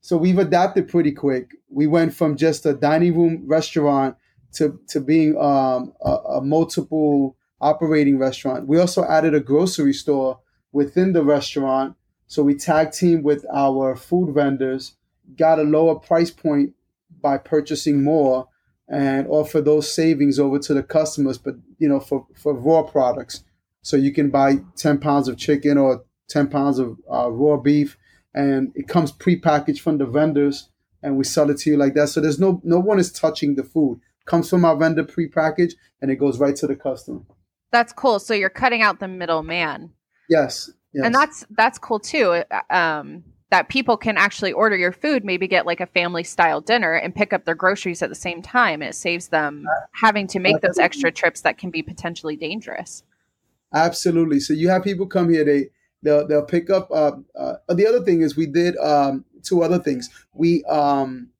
So 0.04 0.18
we've 0.18 0.38
adapted 0.38 0.88
pretty 0.88 1.12
quick. 1.12 1.52
We 1.70 1.86
went 1.86 2.12
from 2.12 2.36
just 2.36 2.66
a 2.66 2.74
dining 2.74 3.16
room 3.16 3.44
restaurant 3.46 4.16
to 4.56 4.78
to 4.88 5.00
being 5.00 5.36
um, 5.38 5.94
a, 6.04 6.10
a 6.10 6.40
multiple 6.42 7.36
operating 7.60 8.18
restaurant. 8.18 8.68
We 8.68 8.78
also 8.78 9.04
added 9.04 9.34
a 9.34 9.40
grocery 9.40 9.94
store 9.94 10.40
within 10.72 11.14
the 11.14 11.24
restaurant 11.24 11.96
so 12.26 12.42
we 12.42 12.54
tag 12.54 12.92
team 12.92 13.22
with 13.22 13.46
our 13.54 13.96
food 13.96 14.34
vendors, 14.34 14.96
got 15.36 15.58
a 15.58 15.62
lower 15.62 15.94
price 15.94 16.30
point 16.30 16.74
by 17.22 17.38
purchasing 17.38 18.02
more 18.02 18.48
and 18.88 19.26
offer 19.28 19.60
those 19.60 19.94
savings 19.94 20.38
over 20.38 20.58
to 20.58 20.74
the 20.74 20.82
customers, 20.82 21.38
but 21.38 21.54
you 21.78 21.88
know, 21.88 22.00
for, 22.00 22.26
for 22.34 22.52
raw 22.52 22.82
products. 22.82 23.44
So 23.82 23.96
you 23.96 24.12
can 24.12 24.30
buy 24.30 24.58
10 24.76 24.98
pounds 24.98 25.28
of 25.28 25.36
chicken 25.36 25.78
or 25.78 26.04
10 26.28 26.48
pounds 26.48 26.78
of 26.78 26.98
uh, 27.10 27.30
raw 27.30 27.56
beef 27.56 27.96
and 28.34 28.72
it 28.74 28.88
comes 28.88 29.12
pre-packaged 29.12 29.80
from 29.80 29.98
the 29.98 30.06
vendors 30.06 30.68
and 31.02 31.16
we 31.16 31.24
sell 31.24 31.50
it 31.50 31.58
to 31.58 31.70
you 31.70 31.76
like 31.76 31.94
that. 31.94 32.08
So 32.08 32.20
there's 32.20 32.40
no, 32.40 32.60
no 32.64 32.78
one 32.78 32.98
is 32.98 33.12
touching 33.12 33.54
the 33.54 33.62
food. 33.62 34.00
Comes 34.24 34.48
from 34.48 34.64
our 34.64 34.76
vendor 34.76 35.04
pre-packaged 35.04 35.76
and 36.00 36.10
it 36.10 36.16
goes 36.16 36.38
right 36.38 36.56
to 36.56 36.66
the 36.66 36.74
customer. 36.74 37.20
That's 37.70 37.92
cool. 37.92 38.18
So 38.18 38.34
you're 38.34 38.50
cutting 38.50 38.82
out 38.82 39.00
the 39.00 39.08
middleman. 39.08 39.92
Yes. 40.28 40.70
Yes. 40.92 41.04
And 41.04 41.14
that's 41.14 41.44
that's 41.50 41.78
cool 41.78 41.98
too. 41.98 42.42
Uh, 42.50 42.74
um, 42.74 43.24
that 43.50 43.68
people 43.68 43.96
can 43.96 44.16
actually 44.16 44.52
order 44.52 44.76
your 44.76 44.90
food, 44.90 45.24
maybe 45.24 45.46
get 45.46 45.66
like 45.66 45.80
a 45.80 45.86
family 45.86 46.24
style 46.24 46.60
dinner 46.60 46.94
and 46.94 47.14
pick 47.14 47.32
up 47.32 47.44
their 47.44 47.54
groceries 47.54 48.02
at 48.02 48.08
the 48.08 48.14
same 48.14 48.42
time. 48.42 48.82
It 48.82 48.94
saves 48.94 49.28
them 49.28 49.64
having 49.92 50.26
to 50.28 50.40
make 50.40 50.60
those 50.60 50.78
extra 50.78 51.12
trips 51.12 51.42
that 51.42 51.58
can 51.58 51.70
be 51.70 51.82
potentially 51.82 52.36
dangerous. 52.36 53.04
Absolutely. 53.72 54.40
So 54.40 54.54
you 54.54 54.70
have 54.70 54.82
people 54.82 55.06
come 55.06 55.28
here, 55.28 55.44
they 55.44 55.70
they'll 56.04 56.26
they'll 56.26 56.44
pick 56.44 56.70
up. 56.70 56.88
Uh, 56.90 57.12
uh, 57.36 57.56
the 57.68 57.86
other 57.86 58.04
thing 58.04 58.22
is 58.22 58.36
we 58.36 58.46
did 58.46 58.76
um, 58.76 59.24
two 59.42 59.62
other 59.62 59.78
things. 59.78 60.08
We 60.32 60.62
um, 60.64 61.30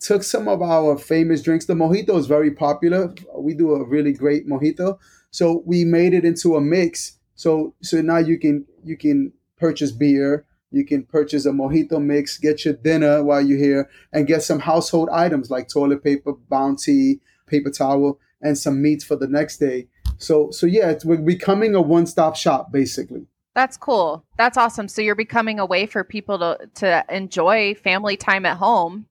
took 0.00 0.24
some 0.24 0.48
of 0.48 0.62
our 0.62 0.98
famous 0.98 1.42
drinks. 1.42 1.66
The 1.66 1.74
mojito 1.74 2.18
is 2.18 2.26
very 2.26 2.50
popular. 2.50 3.14
We 3.36 3.54
do 3.54 3.74
a 3.74 3.84
really 3.84 4.12
great 4.12 4.48
mojito, 4.48 4.98
so 5.30 5.62
we 5.64 5.84
made 5.84 6.14
it 6.14 6.24
into 6.24 6.56
a 6.56 6.60
mix 6.60 7.16
so 7.36 7.74
so 7.82 8.00
now 8.00 8.16
you 8.16 8.38
can 8.38 8.66
you 8.82 8.96
can 8.96 9.32
purchase 9.58 9.92
beer, 9.92 10.44
you 10.70 10.84
can 10.84 11.04
purchase 11.04 11.46
a 11.46 11.50
mojito 11.50 12.02
mix, 12.02 12.38
get 12.38 12.64
your 12.64 12.74
dinner 12.74 13.22
while 13.22 13.40
you're 13.40 13.58
here, 13.58 13.90
and 14.12 14.26
get 14.26 14.42
some 14.42 14.58
household 14.58 15.08
items 15.12 15.50
like 15.50 15.68
toilet 15.68 16.02
paper, 16.02 16.32
bounty, 16.32 17.20
paper 17.46 17.70
towel, 17.70 18.18
and 18.42 18.58
some 18.58 18.82
meats 18.82 19.04
for 19.04 19.16
the 19.16 19.28
next 19.28 19.58
day. 19.58 19.86
So 20.18 20.50
so 20.50 20.66
yeah, 20.66 20.94
we're 21.04 21.18
becoming 21.18 21.74
a 21.74 21.80
one 21.80 22.06
stop 22.06 22.36
shop 22.36 22.72
basically. 22.72 23.26
That's 23.56 23.78
cool. 23.78 24.22
That's 24.36 24.58
awesome. 24.58 24.86
So 24.86 25.00
you're 25.00 25.14
becoming 25.14 25.58
a 25.58 25.64
way 25.64 25.86
for 25.86 26.04
people 26.04 26.38
to 26.40 26.68
to 26.74 27.04
enjoy 27.08 27.74
family 27.74 28.14
time 28.14 28.44
at 28.44 28.58
home 28.58 29.06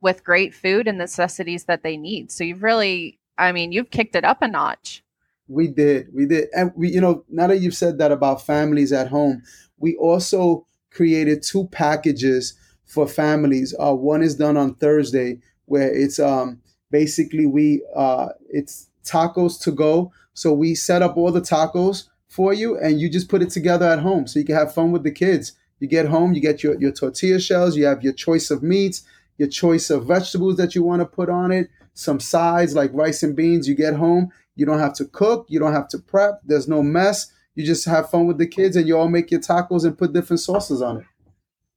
with 0.00 0.24
great 0.24 0.54
food 0.54 0.88
and 0.88 0.96
necessities 0.96 1.64
that 1.64 1.82
they 1.82 1.98
need. 1.98 2.32
So 2.32 2.42
you've 2.42 2.62
really, 2.62 3.18
I 3.36 3.52
mean, 3.52 3.72
you've 3.72 3.90
kicked 3.90 4.16
it 4.16 4.24
up 4.24 4.40
a 4.40 4.48
notch. 4.48 5.04
We 5.48 5.68
did. 5.68 6.14
We 6.14 6.24
did. 6.24 6.48
And 6.56 6.72
we, 6.74 6.88
you 6.88 7.02
know, 7.02 7.24
now 7.28 7.48
that 7.48 7.58
you've 7.58 7.74
said 7.74 7.98
that 7.98 8.10
about 8.10 8.46
families 8.46 8.90
at 8.90 9.08
home, 9.08 9.42
we 9.76 9.96
also 9.96 10.66
created 10.90 11.42
two 11.42 11.66
packages 11.66 12.54
for 12.86 13.06
families. 13.06 13.74
Uh, 13.78 13.94
one 13.94 14.22
is 14.22 14.34
done 14.34 14.56
on 14.56 14.76
Thursday, 14.76 15.40
where 15.66 15.92
it's 15.94 16.18
um, 16.18 16.62
basically 16.90 17.44
we 17.44 17.84
uh, 17.94 18.28
it's 18.48 18.88
tacos 19.04 19.60
to 19.64 19.72
go. 19.72 20.10
So 20.32 20.54
we 20.54 20.74
set 20.74 21.02
up 21.02 21.18
all 21.18 21.32
the 21.32 21.42
tacos 21.42 22.04
for 22.30 22.54
you, 22.54 22.78
and 22.78 22.98
you 22.98 23.10
just 23.10 23.28
put 23.28 23.42
it 23.42 23.50
together 23.50 23.86
at 23.86 23.98
home, 23.98 24.26
so 24.26 24.38
you 24.38 24.46
can 24.46 24.56
have 24.56 24.72
fun 24.72 24.92
with 24.92 25.02
the 25.02 25.10
kids. 25.10 25.52
You 25.78 25.88
get 25.88 26.08
home, 26.08 26.32
you 26.32 26.40
get 26.40 26.62
your 26.62 26.80
your 26.80 26.92
tortilla 26.92 27.38
shells, 27.38 27.76
you 27.76 27.84
have 27.84 28.02
your 28.02 28.14
choice 28.14 28.50
of 28.50 28.62
meats, 28.62 29.02
your 29.36 29.48
choice 29.48 29.90
of 29.90 30.06
vegetables 30.06 30.56
that 30.56 30.74
you 30.74 30.82
want 30.82 31.00
to 31.00 31.06
put 31.06 31.28
on 31.28 31.52
it, 31.52 31.68
some 31.92 32.20
sides 32.20 32.74
like 32.74 32.90
rice 32.94 33.22
and 33.22 33.36
beans. 33.36 33.68
You 33.68 33.74
get 33.74 33.94
home, 33.94 34.30
you 34.60 34.66
don't 34.66 34.78
have 34.78 34.94
to 34.94 35.06
cook. 35.06 35.46
You 35.48 35.58
don't 35.58 35.72
have 35.72 35.88
to 35.88 35.98
prep. 35.98 36.40
There's 36.44 36.68
no 36.68 36.82
mess. 36.82 37.32
You 37.54 37.64
just 37.64 37.86
have 37.86 38.10
fun 38.10 38.26
with 38.26 38.36
the 38.36 38.46
kids 38.46 38.76
and 38.76 38.86
you 38.86 38.98
all 38.98 39.08
make 39.08 39.30
your 39.30 39.40
tacos 39.40 39.84
and 39.84 39.96
put 39.96 40.12
different 40.12 40.40
sauces 40.40 40.82
on 40.82 40.98
it. 40.98 41.06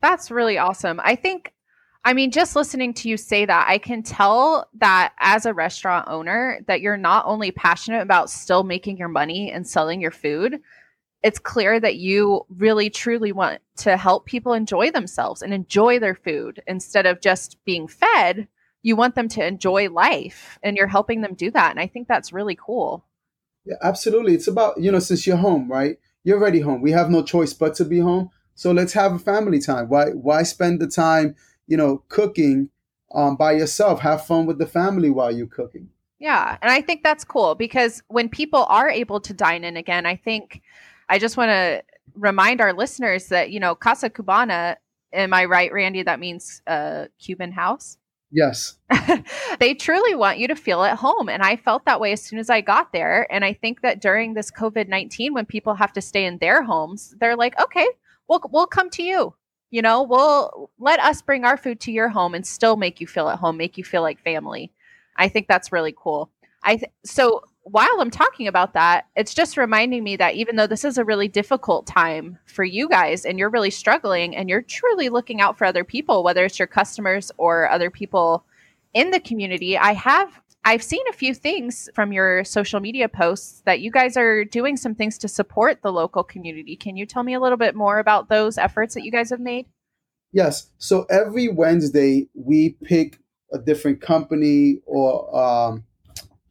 That's 0.02 0.30
really 0.30 0.58
awesome. 0.58 1.00
I 1.02 1.16
think, 1.16 1.53
I 2.06 2.14
mean, 2.14 2.32
just 2.32 2.56
listening 2.56 2.94
to 2.96 3.10
you 3.10 3.16
say 3.16 3.46
that, 3.46 3.66
I 3.70 3.78
can 3.78 4.04
tell 4.04 4.68
that 4.76 5.14
as 5.20 5.46
a 5.46 5.54
restaurant 5.54 6.08
owner, 6.10 6.60
that 6.68 6.82
you're 6.82 6.98
not 6.98 7.26
only 7.26 7.52
passionate 7.52 8.02
about 8.02 8.30
still 8.30 8.64
making 8.64 8.98
your 8.98 9.08
money 9.08 9.52
and 9.52 9.66
selling 9.66 10.02
your 10.02 10.12
food, 10.12 10.60
it's 11.24 11.40
clear 11.40 11.80
that 11.80 11.96
you 11.96 12.46
really 12.50 12.90
truly 12.90 13.32
want 13.32 13.62
to 13.78 13.96
help 13.96 14.26
people 14.26 14.52
enjoy 14.52 14.92
themselves 14.92 15.42
and 15.42 15.54
enjoy 15.54 15.98
their 16.00 16.16
food. 16.16 16.62
Instead 16.68 17.06
of 17.06 17.22
just 17.22 17.58
being 17.64 17.88
fed 17.88 18.48
you 18.84 18.96
want 18.96 19.16
them 19.16 19.30
to 19.30 19.46
enjoy 19.46 19.90
life 19.90 20.60
and 20.62 20.78
you're 20.78 20.88
helping 20.88 21.22
them 21.22 21.34
do 21.34 21.50
that. 21.50 21.72
And 21.72 21.80
i 21.80 21.88
think 21.88 22.08
that's 22.08 22.32
really 22.34 22.56
cool. 22.56 23.06
Yeah 23.66 23.78
absolutely. 23.82 24.36
It's 24.36 24.48
about 24.48 24.80
you 24.80 24.92
know 24.92 25.00
since 25.00 25.26
you're 25.26 25.38
home 25.38 25.72
right? 25.72 25.98
You're 26.24 26.38
already 26.38 26.60
home. 26.60 26.82
We 26.82 26.92
have 26.92 27.10
no 27.10 27.24
choice 27.24 27.54
but 27.54 27.74
to 27.76 27.86
be 27.86 28.00
home. 28.00 28.30
So 28.56 28.72
let's 28.72 28.94
have 28.94 29.14
a 29.14 29.20
family 29.20 29.60
time. 29.60 29.90
Why 29.90 30.10
why 30.10 30.44
spend 30.44 30.80
the 30.80 30.88
time 30.88 31.36
you 31.68 31.78
know 31.78 32.04
cooking 32.10 32.70
um, 33.14 33.36
by 33.36 33.52
yourself 33.52 34.00
have 34.00 34.26
fun 34.26 34.46
with 34.46 34.58
the 34.58 34.66
family 34.66 35.10
while 35.10 35.32
you're 35.32 35.48
cooking 35.48 35.90
yeah 36.20 36.58
and 36.62 36.72
i 36.72 36.82
think 36.82 37.04
that's 37.04 37.24
cool 37.24 37.56
because 37.56 38.02
when 38.08 38.30
people 38.30 38.66
are 38.70 38.90
able 38.90 39.20
to 39.20 39.34
dine 39.34 39.64
in 39.64 39.78
again 39.78 40.06
i 40.06 40.16
think 40.16 40.62
i 41.10 41.20
just 41.20 41.38
want 41.38 41.50
to 41.50 41.84
remind 42.16 42.62
our 42.62 42.74
listeners 42.74 43.28
that 43.28 43.52
you 43.52 43.60
know 43.60 43.76
casa 43.76 44.10
cubana 44.10 44.76
am 45.12 45.34
i 45.34 45.46
right 45.46 45.72
randy 45.72 46.04
that 46.04 46.20
means 46.20 46.62
uh, 46.68 47.06
cuban 47.20 47.52
house 47.52 47.98
Yes. 48.36 48.80
they 49.60 49.76
truly 49.76 50.16
want 50.16 50.40
you 50.40 50.48
to 50.48 50.56
feel 50.56 50.82
at 50.82 50.98
home. 50.98 51.30
And 51.30 51.44
I 51.44 51.56
felt 51.56 51.86
that 51.86 52.00
way 52.00 52.14
as 52.14 52.22
soon 52.24 52.40
as 52.40 52.50
I 52.50 52.62
got 52.62 52.92
there. 52.92 53.32
And 53.32 53.46
I 53.46 53.54
think 53.54 53.82
that 53.82 54.02
during 54.02 54.34
this 54.34 54.50
COVID 54.50 54.88
19, 54.88 55.36
when 55.36 55.46
people 55.46 55.76
have 55.76 55.94
to 55.94 56.02
stay 56.02 56.26
in 56.26 56.40
their 56.40 56.64
homes, 56.64 57.14
they're 57.20 57.36
like, 57.36 57.62
okay, 57.62 57.88
we'll, 58.28 58.42
we'll 58.52 58.66
come 58.66 58.90
to 58.90 59.04
you. 59.04 59.36
You 59.74 59.82
know, 59.82 60.04
we'll 60.04 60.70
let 60.78 61.00
us 61.00 61.24
bring 61.24 61.46
our 61.46 61.58
food 61.58 61.80
to 61.80 61.92
your 61.92 62.08
home 62.08 62.36
and 62.36 62.46
still 62.46 62.76
make 62.76 63.02
you 63.02 63.08
feel 63.08 63.28
at 63.30 63.40
home, 63.40 63.58
make 63.58 63.76
you 63.76 63.84
feel 63.84 64.04
like 64.04 64.20
family. 64.20 64.72
I 65.18 65.28
think 65.28 65.48
that's 65.48 65.72
really 65.72 65.96
cool. 65.98 66.30
I 66.62 66.76
th- 66.76 66.92
so 67.04 67.42
while 67.64 67.98
I'm 68.00 68.12
talking 68.12 68.48
about 68.48 68.76
that, 68.76 69.06
it's 69.16 69.34
just 69.34 69.58
reminding 69.58 70.04
me 70.04 70.16
that 70.18 70.36
even 70.36 70.58
though 70.58 70.68
this 70.68 70.86
is 70.86 71.00
a 71.00 71.04
really 71.04 71.28
difficult 71.28 71.88
time 71.88 72.38
for 72.46 72.64
you 72.64 72.88
guys 72.88 73.26
and 73.26 73.40
you're 73.40 73.50
really 73.50 73.72
struggling 73.72 74.36
and 74.36 74.48
you're 74.48 74.62
truly 74.62 75.10
looking 75.10 75.42
out 75.42 75.58
for 75.58 75.66
other 75.66 75.84
people, 75.84 76.24
whether 76.24 76.46
it's 76.46 76.60
your 76.60 76.68
customers 76.68 77.32
or 77.38 77.68
other 77.68 77.90
people 77.90 78.46
in 78.94 79.10
the 79.10 79.20
community, 79.20 79.76
I 79.76 79.94
have 79.94 80.40
I've 80.66 80.84
seen 80.84 81.04
a 81.10 81.14
few 81.14 81.34
things 81.34 81.90
from 81.94 82.14
your 82.14 82.44
social 82.46 82.80
media 82.80 83.10
posts 83.10 83.62
that 83.66 83.82
you 83.82 83.92
guys 83.92 84.16
are 84.16 84.46
doing 84.46 84.78
some 84.78 84.96
things 84.96 85.18
to 85.20 85.28
support 85.28 85.82
the 85.82 85.92
local 85.92 86.24
community. 86.24 86.78
Can 86.78 86.96
you 86.96 87.06
tell 87.06 87.24
me 87.24 87.34
a 87.34 87.40
little 87.40 87.58
bit 87.58 87.76
more 87.76 88.00
about 88.00 88.30
those 88.30 88.58
efforts 88.58 88.94
that 88.94 89.04
you 89.04 89.12
guys 89.12 89.30
have 89.30 89.42
made? 89.42 89.66
Yes. 90.32 90.70
So 90.78 91.06
every 91.10 91.50
Wednesday, 91.50 92.30
we 92.34 92.78
pick 92.84 93.20
a 93.52 93.60
different 93.60 94.02
company 94.02 94.80
or 94.86 95.38
um, 95.38 95.84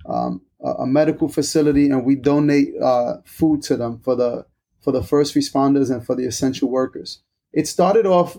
um, 0.07 0.43
a 0.63 0.87
medical 0.87 1.29
facility, 1.29 1.87
and 1.87 2.05
we 2.05 2.15
donate 2.15 2.69
uh, 2.81 3.17
food 3.25 3.63
to 3.63 3.77
them 3.77 3.99
for 3.99 4.15
the 4.15 4.47
for 4.81 4.93
the 4.93 5.03
first 5.03 5.35
responders 5.35 5.91
and 5.91 6.05
for 6.05 6.15
the 6.15 6.25
essential 6.27 6.69
workers. 6.69 7.23
It 7.53 7.67
started 7.67 8.05
off 8.05 8.37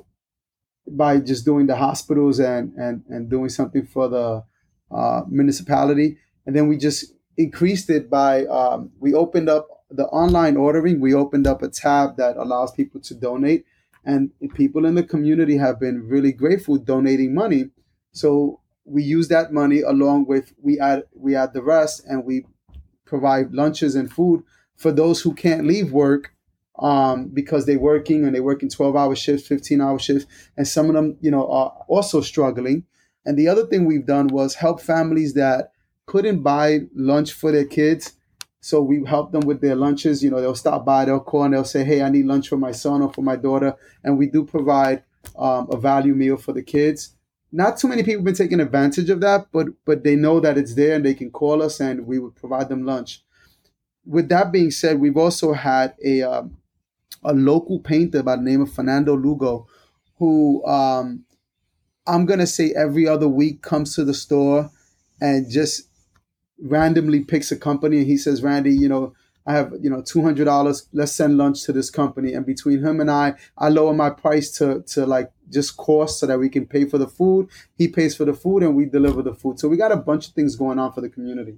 by 0.88 1.19
just 1.19 1.45
doing 1.45 1.67
the 1.67 1.75
hospitals 1.75 2.39
and 2.39 2.73
and 2.73 3.03
and 3.09 3.29
doing 3.29 3.49
something 3.49 3.86
for 3.86 4.07
the 4.07 4.43
uh, 4.93 5.21
municipality, 5.27 6.17
and 6.45 6.56
then 6.56 6.67
we 6.67 6.77
just 6.77 7.13
increased 7.38 7.89
it 7.89 8.10
by 8.10 8.45
um, 8.45 8.91
we 8.99 9.13
opened 9.13 9.49
up 9.49 9.67
the 9.89 10.06
online 10.06 10.58
ordering. 10.58 10.99
We 10.99 11.13
opened 11.13 11.47
up 11.47 11.62
a 11.62 11.69
tab 11.69 12.17
that 12.17 12.38
allows 12.38 12.71
people 12.71 13.01
to 13.01 13.15
donate, 13.15 13.65
and 14.06 14.32
people 14.56 14.86
in 14.86 14.95
the 14.95 15.03
community 15.03 15.58
have 15.58 15.79
been 15.79 16.08
really 16.08 16.32
grateful 16.32 16.77
donating 16.77 17.34
money. 17.34 17.69
So 18.12 18.60
we 18.86 19.03
use 19.03 19.29
that 19.29 19.53
money 19.53 19.82
along 19.82 20.25
with 20.27 20.53
we 20.62 20.79
add 20.79 21.03
we 21.15 21.36
add 21.36 21.53
the 21.53 21.63
rest, 21.63 22.03
and 22.08 22.25
we 22.25 22.45
provide 23.06 23.53
lunches 23.53 23.95
and 23.95 24.12
food 24.12 24.43
for 24.75 24.91
those 24.91 25.21
who 25.21 25.34
can't 25.34 25.67
leave 25.67 25.91
work 25.91 26.34
um, 26.79 27.27
because 27.27 27.65
they're 27.65 27.79
working 27.79 28.25
and 28.25 28.34
they're 28.34 28.43
working 28.43 28.69
12 28.69 28.95
hour 28.95 29.15
shifts, 29.15 29.47
15 29.47 29.82
hour 29.82 29.99
shifts, 29.99 30.25
and 30.58 30.67
some 30.67 30.88
of 30.88 30.95
them, 30.95 31.17
you 31.21 31.32
know, 31.32 31.49
are 31.49 31.73
also 31.88 32.21
struggling. 32.21 32.84
And 33.25 33.38
the 33.38 33.47
other 33.47 33.65
thing 33.65 33.86
we've 33.86 34.05
done 34.05 34.27
was 34.27 34.55
help 34.55 34.81
families 34.81 35.33
that 35.33 35.71
couldn't 36.05 36.41
buy 36.41 36.81
lunch 36.95 37.31
for 37.33 37.51
their 37.51 37.65
kids. 37.65 38.13
So 38.59 38.81
we 38.81 39.03
help 39.05 39.31
them 39.31 39.41
with 39.41 39.62
their 39.62 39.75
lunches. 39.75 40.23
You 40.23 40.31
know, 40.31 40.41
they'll 40.41 40.55
stop 40.55 40.86
by, 40.86 41.05
they'll 41.05 41.19
call, 41.19 41.43
and 41.43 41.53
they'll 41.53 41.65
say, 41.65 41.83
"Hey, 41.83 42.01
I 42.01 42.09
need 42.09 42.25
lunch 42.25 42.47
for 42.47 42.57
my 42.57 42.71
son 42.71 43.01
or 43.01 43.12
for 43.12 43.21
my 43.21 43.36
daughter," 43.36 43.75
and 44.03 44.17
we 44.17 44.27
do 44.27 44.45
provide 44.45 45.03
um, 45.38 45.67
a 45.69 45.77
value 45.77 46.15
meal 46.15 46.38
for 46.38 46.53
the 46.53 46.63
kids. 46.63 47.15
Not 47.51 47.77
too 47.77 47.88
many 47.88 48.03
people 48.03 48.19
have 48.19 48.25
been 48.25 48.36
taking 48.36 48.59
advantage 48.59 49.09
of 49.09 49.19
that, 49.21 49.47
but 49.51 49.67
but 49.86 50.03
they 50.03 50.15
know 50.15 50.39
that 50.39 50.57
it's 50.57 50.75
there 50.75 50.95
and 50.95 51.05
they 51.05 51.13
can 51.13 51.29
call 51.29 51.62
us 51.62 51.79
and 51.79 52.07
we 52.07 52.19
would 52.19 52.36
provide 52.36 52.69
them 52.69 52.86
lunch. 52.86 53.23
With 54.05 54.29
that 54.29 54.51
being 54.51 54.71
said, 54.71 54.99
we've 54.99 55.17
also 55.17 55.53
had 55.53 55.95
a 56.03 56.23
um, 56.23 56.57
a 57.23 57.33
local 57.33 57.79
painter 57.79 58.23
by 58.23 58.36
the 58.36 58.41
name 58.41 58.62
of 58.62 58.73
Fernando 58.73 59.15
Lugo, 59.15 59.67
who 60.17 60.65
um, 60.65 61.25
I'm 62.05 62.25
gonna 62.25 62.47
say 62.47 62.73
every 62.75 63.07
other 63.07 63.27
week 63.27 63.61
comes 63.61 63.95
to 63.95 64.03
the 64.03 64.13
store 64.13 64.69
and 65.21 65.49
just 65.49 65.87
randomly 66.59 67.23
picks 67.23 67.51
a 67.51 67.57
company 67.57 67.99
and 67.99 68.07
he 68.07 68.17
says, 68.17 68.41
Randy, 68.43 68.73
you 68.73 68.89
know, 68.89 69.13
I 69.45 69.53
have 69.53 69.73
you 69.81 69.89
know 69.89 70.01
two 70.01 70.21
hundred 70.21 70.45
dollars. 70.45 70.87
Let's 70.93 71.11
send 71.11 71.37
lunch 71.37 71.63
to 71.63 71.73
this 71.73 71.89
company. 71.89 72.33
And 72.33 72.45
between 72.45 72.83
him 72.83 72.99
and 73.01 73.11
I, 73.11 73.35
I 73.57 73.69
lower 73.69 73.93
my 73.93 74.09
price 74.09 74.51
to 74.57 74.83
to 74.87 75.05
like 75.05 75.31
just 75.49 75.77
cost 75.77 76.19
so 76.19 76.25
that 76.27 76.39
we 76.39 76.49
can 76.49 76.65
pay 76.65 76.85
for 76.85 76.97
the 76.97 77.07
food. 77.07 77.49
He 77.77 77.87
pays 77.87 78.15
for 78.15 78.25
the 78.25 78.33
food 78.33 78.63
and 78.63 78.75
we 78.75 78.85
deliver 78.85 79.21
the 79.21 79.35
food. 79.35 79.59
So 79.59 79.67
we 79.67 79.77
got 79.77 79.91
a 79.91 79.97
bunch 79.97 80.27
of 80.27 80.33
things 80.33 80.55
going 80.55 80.79
on 80.79 80.93
for 80.93 81.01
the 81.01 81.09
community. 81.09 81.57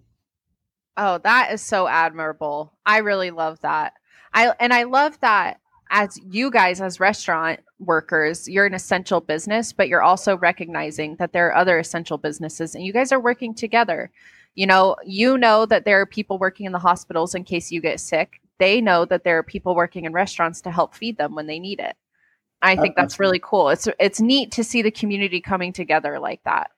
Oh, 0.97 1.19
that 1.19 1.51
is 1.51 1.61
so 1.61 1.87
admirable. 1.87 2.73
I 2.85 2.99
really 2.99 3.31
love 3.31 3.59
that. 3.61 3.93
I 4.33 4.53
and 4.59 4.73
I 4.73 4.83
love 4.83 5.19
that 5.21 5.59
as 5.89 6.19
you 6.29 6.51
guys 6.51 6.81
as 6.81 6.99
restaurant 6.99 7.59
workers, 7.79 8.47
you're 8.47 8.65
an 8.65 8.73
essential 8.73 9.21
business, 9.21 9.73
but 9.73 9.87
you're 9.87 10.01
also 10.01 10.37
recognizing 10.37 11.15
that 11.17 11.33
there 11.33 11.47
are 11.47 11.55
other 11.55 11.79
essential 11.79 12.17
businesses 12.17 12.75
and 12.75 12.83
you 12.83 12.93
guys 12.93 13.11
are 13.11 13.19
working 13.19 13.53
together. 13.53 14.11
You 14.55 14.67
know, 14.67 14.95
you 15.05 15.37
know 15.37 15.65
that 15.65 15.85
there 15.85 15.99
are 15.99 16.05
people 16.05 16.39
working 16.39 16.65
in 16.65 16.71
the 16.71 16.79
hospitals 16.79 17.35
in 17.35 17.43
case 17.43 17.71
you 17.71 17.81
get 17.81 17.99
sick. 17.99 18.39
They 18.57 18.79
know 18.79 19.05
that 19.05 19.23
there 19.23 19.37
are 19.37 19.43
people 19.43 19.75
working 19.75 20.05
in 20.05 20.13
restaurants 20.13 20.61
to 20.61 20.71
help 20.71 20.95
feed 20.95 21.17
them 21.17 21.35
when 21.35 21.47
they 21.47 21.59
need 21.59 21.79
it. 21.79 21.95
I 22.61 22.75
think 22.77 22.95
that's 22.95 23.19
really 23.19 23.39
cool. 23.43 23.69
It's 23.69 23.87
it's 23.99 24.19
neat 24.19 24.51
to 24.53 24.63
see 24.63 24.81
the 24.81 24.89
community 24.89 25.39
coming 25.39 25.71
together 25.71 26.19
like 26.19 26.41
that. 26.45 26.71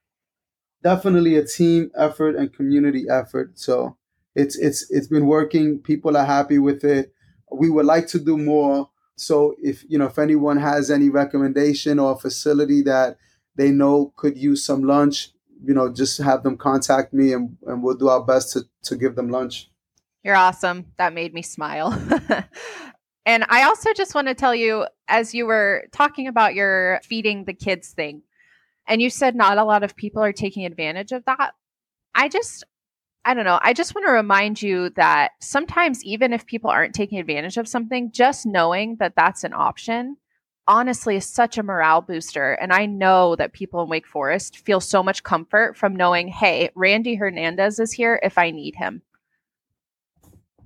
Definitely 0.84 1.38
a 1.38 1.46
team 1.46 1.92
effort 1.96 2.36
and 2.36 2.52
community 2.52 3.06
effort. 3.10 3.58
So 3.58 3.96
it's 4.36 4.58
it's 4.58 4.90
it's 4.90 5.08
been 5.08 5.28
working. 5.28 5.80
People 5.80 6.18
are 6.18 6.26
happy 6.26 6.58
with 6.58 6.84
it 6.84 7.14
we 7.52 7.70
would 7.70 7.86
like 7.86 8.08
to 8.08 8.20
do 8.20 8.38
more. 8.38 8.90
So 9.18 9.56
if 9.62 9.84
you 9.90 9.98
know 9.98 10.06
if 10.06 10.18
anyone 10.18 10.58
has 10.58 10.90
any 10.90 11.10
recommendation 11.10 12.00
or 12.00 12.18
facility 12.18 12.82
that 12.84 13.18
they 13.56 13.72
know 13.72 14.14
could 14.16 14.38
use 14.38 14.64
some 14.64 14.84
lunch, 14.84 15.32
you 15.64 15.74
know, 15.74 15.92
just 15.92 16.20
have 16.20 16.44
them 16.44 16.58
contact 16.58 17.14
me 17.14 17.34
and, 17.34 17.58
and 17.66 17.84
we'll 17.84 17.96
do 17.96 18.10
our 18.10 18.24
best 18.24 18.54
to, 18.54 18.62
to 18.84 18.96
give 18.96 19.16
them 19.16 19.30
lunch. 19.30 19.70
You're 20.24 20.36
awesome. 20.36 20.86
That 20.98 21.14
made 21.14 21.34
me 21.34 21.42
smile. 21.42 21.92
and 23.26 23.46
I 23.50 23.64
also 23.64 23.94
just 23.94 24.14
want 24.14 24.28
to 24.28 24.36
tell 24.36 24.54
you, 24.54 24.86
as 25.08 25.34
you 25.34 25.46
were 25.46 25.88
talking 25.92 26.28
about 26.28 26.54
your 26.54 27.00
feeding 27.04 27.46
the 27.46 27.54
kids 27.54 27.90
thing, 27.90 28.22
and 28.88 29.02
you 29.02 29.10
said 29.10 29.36
not 29.36 29.58
a 29.58 29.64
lot 29.64 29.84
of 29.84 29.96
people 29.96 30.24
are 30.24 30.34
taking 30.34 30.66
advantage 30.66 31.12
of 31.12 31.26
that. 31.26 31.54
I 32.14 32.30
just 32.30 32.64
I 33.28 33.34
don't 33.34 33.44
know. 33.44 33.60
I 33.62 33.74
just 33.74 33.94
want 33.94 34.08
to 34.08 34.14
remind 34.14 34.62
you 34.62 34.90
that 34.92 35.32
sometimes, 35.42 36.02
even 36.06 36.32
if 36.32 36.46
people 36.46 36.70
aren't 36.70 36.96
taking 36.96 37.20
advantage 37.20 37.58
of 37.58 37.68
something, 37.68 38.10
just 38.14 38.46
knowing 38.46 38.96
that 39.02 39.18
that's 39.18 39.44
an 39.44 39.52
option 39.54 40.16
honestly 40.66 41.18
is 41.18 41.26
such 41.26 41.58
a 41.58 41.64
morale 41.64 42.00
booster. 42.00 42.54
And 42.54 42.72
I 42.72 42.86
know 42.86 43.36
that 43.36 43.52
people 43.52 43.84
in 43.84 43.90
Wake 43.90 44.08
Forest 44.08 44.60
feel 44.60 44.80
so 44.80 45.04
much 45.04 45.24
comfort 45.24 45.76
from 45.76 45.94
knowing, 45.94 46.30
hey, 46.30 46.70
Randy 46.74 47.16
Hernandez 47.16 47.80
is 47.80 47.92
here 47.92 48.18
if 48.24 48.38
I 48.38 48.52
need 48.52 48.76
him. 48.76 49.02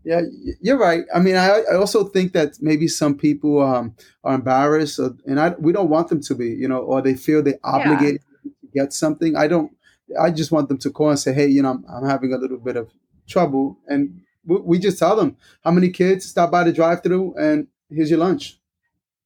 Yeah, 0.03 0.21
you're 0.61 0.77
right. 0.77 1.05
I 1.15 1.19
mean, 1.19 1.37
I, 1.37 1.63
I 1.71 1.75
also 1.77 2.03
think 2.03 2.33
that 2.33 2.61
maybe 2.61 2.87
some 2.87 3.17
people 3.17 3.59
um, 3.63 3.95
are 4.23 4.35
embarrassed, 4.35 4.99
or, 4.99 5.15
and 5.25 5.39
I, 5.39 5.49
we 5.57 5.71
don't 5.73 5.89
want 5.89 6.09
them 6.09 6.21
to 6.21 6.35
be, 6.35 6.49
you 6.49 6.67
know, 6.67 6.77
or 6.77 7.01
they 7.01 7.15
feel 7.15 7.41
they're 7.41 7.59
obligated 7.63 8.21
yeah. 8.43 8.51
to 8.51 8.67
get 8.73 8.93
something. 8.93 9.35
I 9.35 9.47
don't. 9.47 9.71
I 10.19 10.31
just 10.31 10.51
want 10.51 10.69
them 10.69 10.77
to 10.79 10.89
call 10.89 11.09
and 11.09 11.19
say, 11.19 11.33
hey, 11.33 11.47
you 11.47 11.61
know, 11.61 11.71
I'm, 11.71 11.85
I'm 11.89 12.09
having 12.09 12.33
a 12.33 12.37
little 12.37 12.57
bit 12.57 12.75
of 12.75 12.91
trouble. 13.27 13.77
And 13.87 14.21
we, 14.45 14.57
we 14.57 14.79
just 14.79 14.99
tell 14.99 15.15
them 15.15 15.37
how 15.63 15.71
many 15.71 15.89
kids 15.89 16.25
stop 16.25 16.51
by 16.51 16.63
the 16.63 16.73
drive 16.73 17.03
through 17.03 17.35
and 17.35 17.67
here's 17.89 18.09
your 18.09 18.19
lunch. 18.19 18.59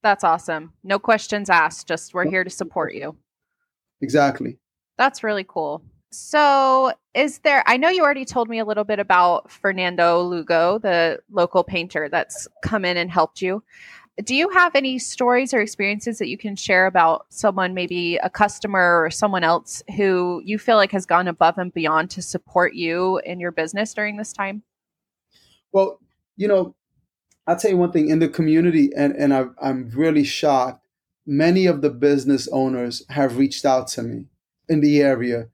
That's 0.04 0.24
awesome. 0.24 0.74
No 0.84 1.00
questions 1.00 1.50
asked. 1.50 1.88
Just 1.88 2.14
we're 2.14 2.30
here 2.30 2.44
to 2.44 2.50
support 2.50 2.94
you. 2.94 3.18
Exactly. 4.02 4.60
That's 4.98 5.24
really 5.24 5.46
cool. 5.48 5.82
So, 6.12 6.94
is 7.14 7.40
there, 7.40 7.64
I 7.66 7.76
know 7.76 7.90
you 7.90 8.04
already 8.04 8.24
told 8.24 8.48
me 8.48 8.60
a 8.60 8.66
little 8.66 8.86
bit 8.86 9.00
about 9.00 9.52
Fernando 9.52 10.22
Lugo, 10.22 10.78
the 10.78 11.20
local 11.30 11.64
painter 11.64 12.08
that's 12.08 12.48
come 12.62 12.86
in 12.86 12.96
and 12.96 13.12
helped 13.12 13.42
you 13.42 13.64
do 14.24 14.34
you 14.34 14.50
have 14.50 14.76
any 14.76 14.98
stories 14.98 15.54
or 15.54 15.60
experiences 15.60 16.20
that 16.20 16.30
you 16.30 16.38
can 16.38 16.56
share 16.56 16.88
about 16.88 17.26
someone, 17.30 17.74
maybe 17.74 18.16
a 18.18 18.30
customer 18.30 19.04
or 19.04 19.10
someone 19.10 19.44
else 19.44 19.84
who 19.98 20.42
you 20.46 20.58
feel 20.58 20.78
like 20.78 20.92
has 20.92 21.06
gone 21.06 21.28
above 21.28 21.58
and 21.58 21.74
beyond 21.74 22.10
to 22.12 22.22
support 22.22 22.74
you 22.74 23.20
in 23.26 23.42
your 23.42 23.52
business 23.52 23.94
during 23.94 24.16
this 24.16 24.32
time? 24.32 24.64
Well, 25.74 26.00
you 26.38 26.48
know, 26.48 26.76
I'll 27.46 27.58
tell 27.58 27.72
you 27.72 27.78
one 27.78 27.92
thing 27.92 28.10
in 28.10 28.20
the 28.20 28.30
community, 28.30 28.92
and, 28.96 29.14
and 29.16 29.34
I, 29.34 29.48
I'm 29.62 29.90
really 29.90 30.24
shocked. 30.24 30.88
Many 31.26 31.66
of 31.66 31.82
the 31.82 31.90
business 31.90 32.48
owners 32.52 33.04
have 33.10 33.38
reached 33.38 33.66
out 33.66 33.88
to 33.90 34.04
me 34.04 34.26
in 34.70 34.80
the 34.80 35.02
area, 35.02 35.50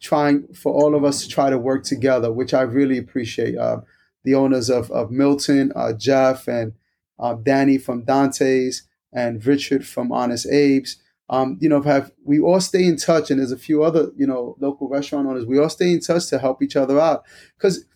trying 0.00 0.48
for 0.52 0.72
all 0.72 0.96
of 0.96 1.04
us 1.04 1.22
to 1.22 1.28
try 1.28 1.48
to 1.48 1.58
work 1.58 1.84
together, 1.84 2.32
which 2.32 2.52
I 2.52 2.62
really 2.62 2.98
appreciate. 2.98 3.56
Uh, 3.56 3.82
the 4.24 4.34
owners 4.34 4.70
of, 4.70 4.90
of 4.90 5.10
Milton, 5.10 5.70
uh, 5.76 5.92
Jeff, 5.92 6.48
and 6.48 6.72
uh, 7.18 7.34
Danny 7.34 7.78
from 7.78 8.04
Dante's, 8.04 8.82
and 9.12 9.44
Richard 9.46 9.86
from 9.86 10.12
Honest 10.12 10.46
Abe's. 10.46 10.96
Um, 11.30 11.56
you 11.60 11.68
know, 11.68 11.80
have 11.82 12.12
we 12.24 12.38
all 12.38 12.60
stay 12.60 12.84
in 12.84 12.96
touch, 12.96 13.30
and 13.30 13.40
there's 13.40 13.52
a 13.52 13.56
few 13.56 13.82
other 13.82 14.10
you 14.16 14.26
know 14.26 14.56
local 14.60 14.88
restaurant 14.88 15.26
owners. 15.26 15.46
We 15.46 15.58
all 15.58 15.70
stay 15.70 15.92
in 15.92 16.00
touch 16.00 16.26
to 16.28 16.38
help 16.38 16.62
each 16.62 16.76
other 16.76 17.00
out 17.00 17.24
because 17.56 17.86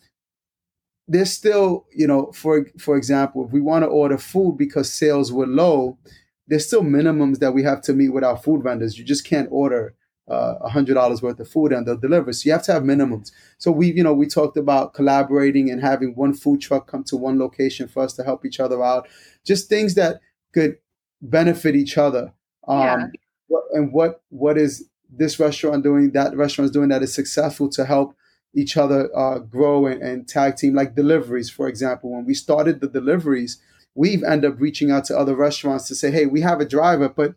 there's 1.06 1.32
still 1.32 1.86
you 1.94 2.06
know 2.06 2.32
for 2.32 2.66
for 2.78 2.96
example, 2.96 3.44
if 3.44 3.52
we 3.52 3.60
want 3.60 3.82
to 3.82 3.88
order 3.88 4.16
food 4.16 4.56
because 4.56 4.90
sales 4.90 5.30
were 5.30 5.46
low, 5.46 5.98
there's 6.46 6.66
still 6.66 6.82
minimums 6.82 7.38
that 7.40 7.52
we 7.52 7.62
have 7.64 7.82
to 7.82 7.92
meet 7.92 8.10
with 8.10 8.24
our 8.24 8.36
food 8.36 8.62
vendors. 8.62 8.98
You 8.98 9.04
just 9.04 9.26
can't 9.26 9.48
order 9.50 9.94
a 10.28 10.68
hundred 10.68 10.94
dollars 10.94 11.22
worth 11.22 11.40
of 11.40 11.48
food 11.48 11.72
and 11.72 11.86
they'll 11.86 11.96
deliver. 11.96 12.32
So 12.32 12.46
you 12.46 12.52
have 12.52 12.62
to 12.64 12.72
have 12.72 12.82
minimums. 12.82 13.32
So 13.58 13.70
we, 13.70 13.92
you 13.92 14.02
know, 14.02 14.12
we 14.12 14.26
talked 14.26 14.56
about 14.56 14.94
collaborating 14.94 15.70
and 15.70 15.80
having 15.80 16.14
one 16.14 16.34
food 16.34 16.60
truck 16.60 16.86
come 16.86 17.04
to 17.04 17.16
one 17.16 17.38
location 17.38 17.88
for 17.88 18.02
us 18.02 18.12
to 18.14 18.24
help 18.24 18.44
each 18.44 18.60
other 18.60 18.82
out. 18.82 19.08
Just 19.44 19.68
things 19.68 19.94
that 19.94 20.20
could 20.52 20.78
benefit 21.22 21.74
each 21.76 21.96
other. 21.98 22.32
Um, 22.66 22.78
yeah. 22.78 23.06
what, 23.48 23.64
and 23.72 23.92
what 23.92 24.22
what 24.28 24.58
is 24.58 24.88
this 25.10 25.40
restaurant 25.40 25.82
doing? 25.82 26.12
That 26.12 26.36
restaurant 26.36 26.66
is 26.66 26.72
doing 26.72 26.90
that 26.90 27.02
is 27.02 27.14
successful 27.14 27.68
to 27.70 27.84
help 27.84 28.14
each 28.54 28.76
other 28.76 29.10
uh, 29.16 29.38
grow 29.38 29.86
and, 29.86 30.02
and 30.02 30.28
tag 30.28 30.56
team. 30.56 30.74
Like 30.74 30.94
deliveries, 30.94 31.50
for 31.50 31.68
example, 31.68 32.12
when 32.12 32.26
we 32.26 32.34
started 32.34 32.80
the 32.80 32.88
deliveries, 32.88 33.60
we've 33.94 34.22
ended 34.22 34.52
up 34.52 34.60
reaching 34.60 34.90
out 34.90 35.04
to 35.06 35.18
other 35.18 35.34
restaurants 35.34 35.88
to 35.88 35.94
say, 35.94 36.10
"Hey, 36.10 36.26
we 36.26 36.42
have 36.42 36.60
a 36.60 36.68
driver, 36.68 37.08
but 37.08 37.34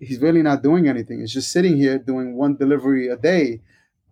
he's 0.00 0.20
really 0.20 0.42
not 0.42 0.62
doing 0.62 0.88
anything. 0.88 1.20
He's 1.20 1.32
just 1.32 1.52
sitting 1.52 1.76
here 1.76 1.98
doing 1.98 2.36
one 2.36 2.56
delivery 2.56 3.08
a 3.08 3.16
day. 3.16 3.60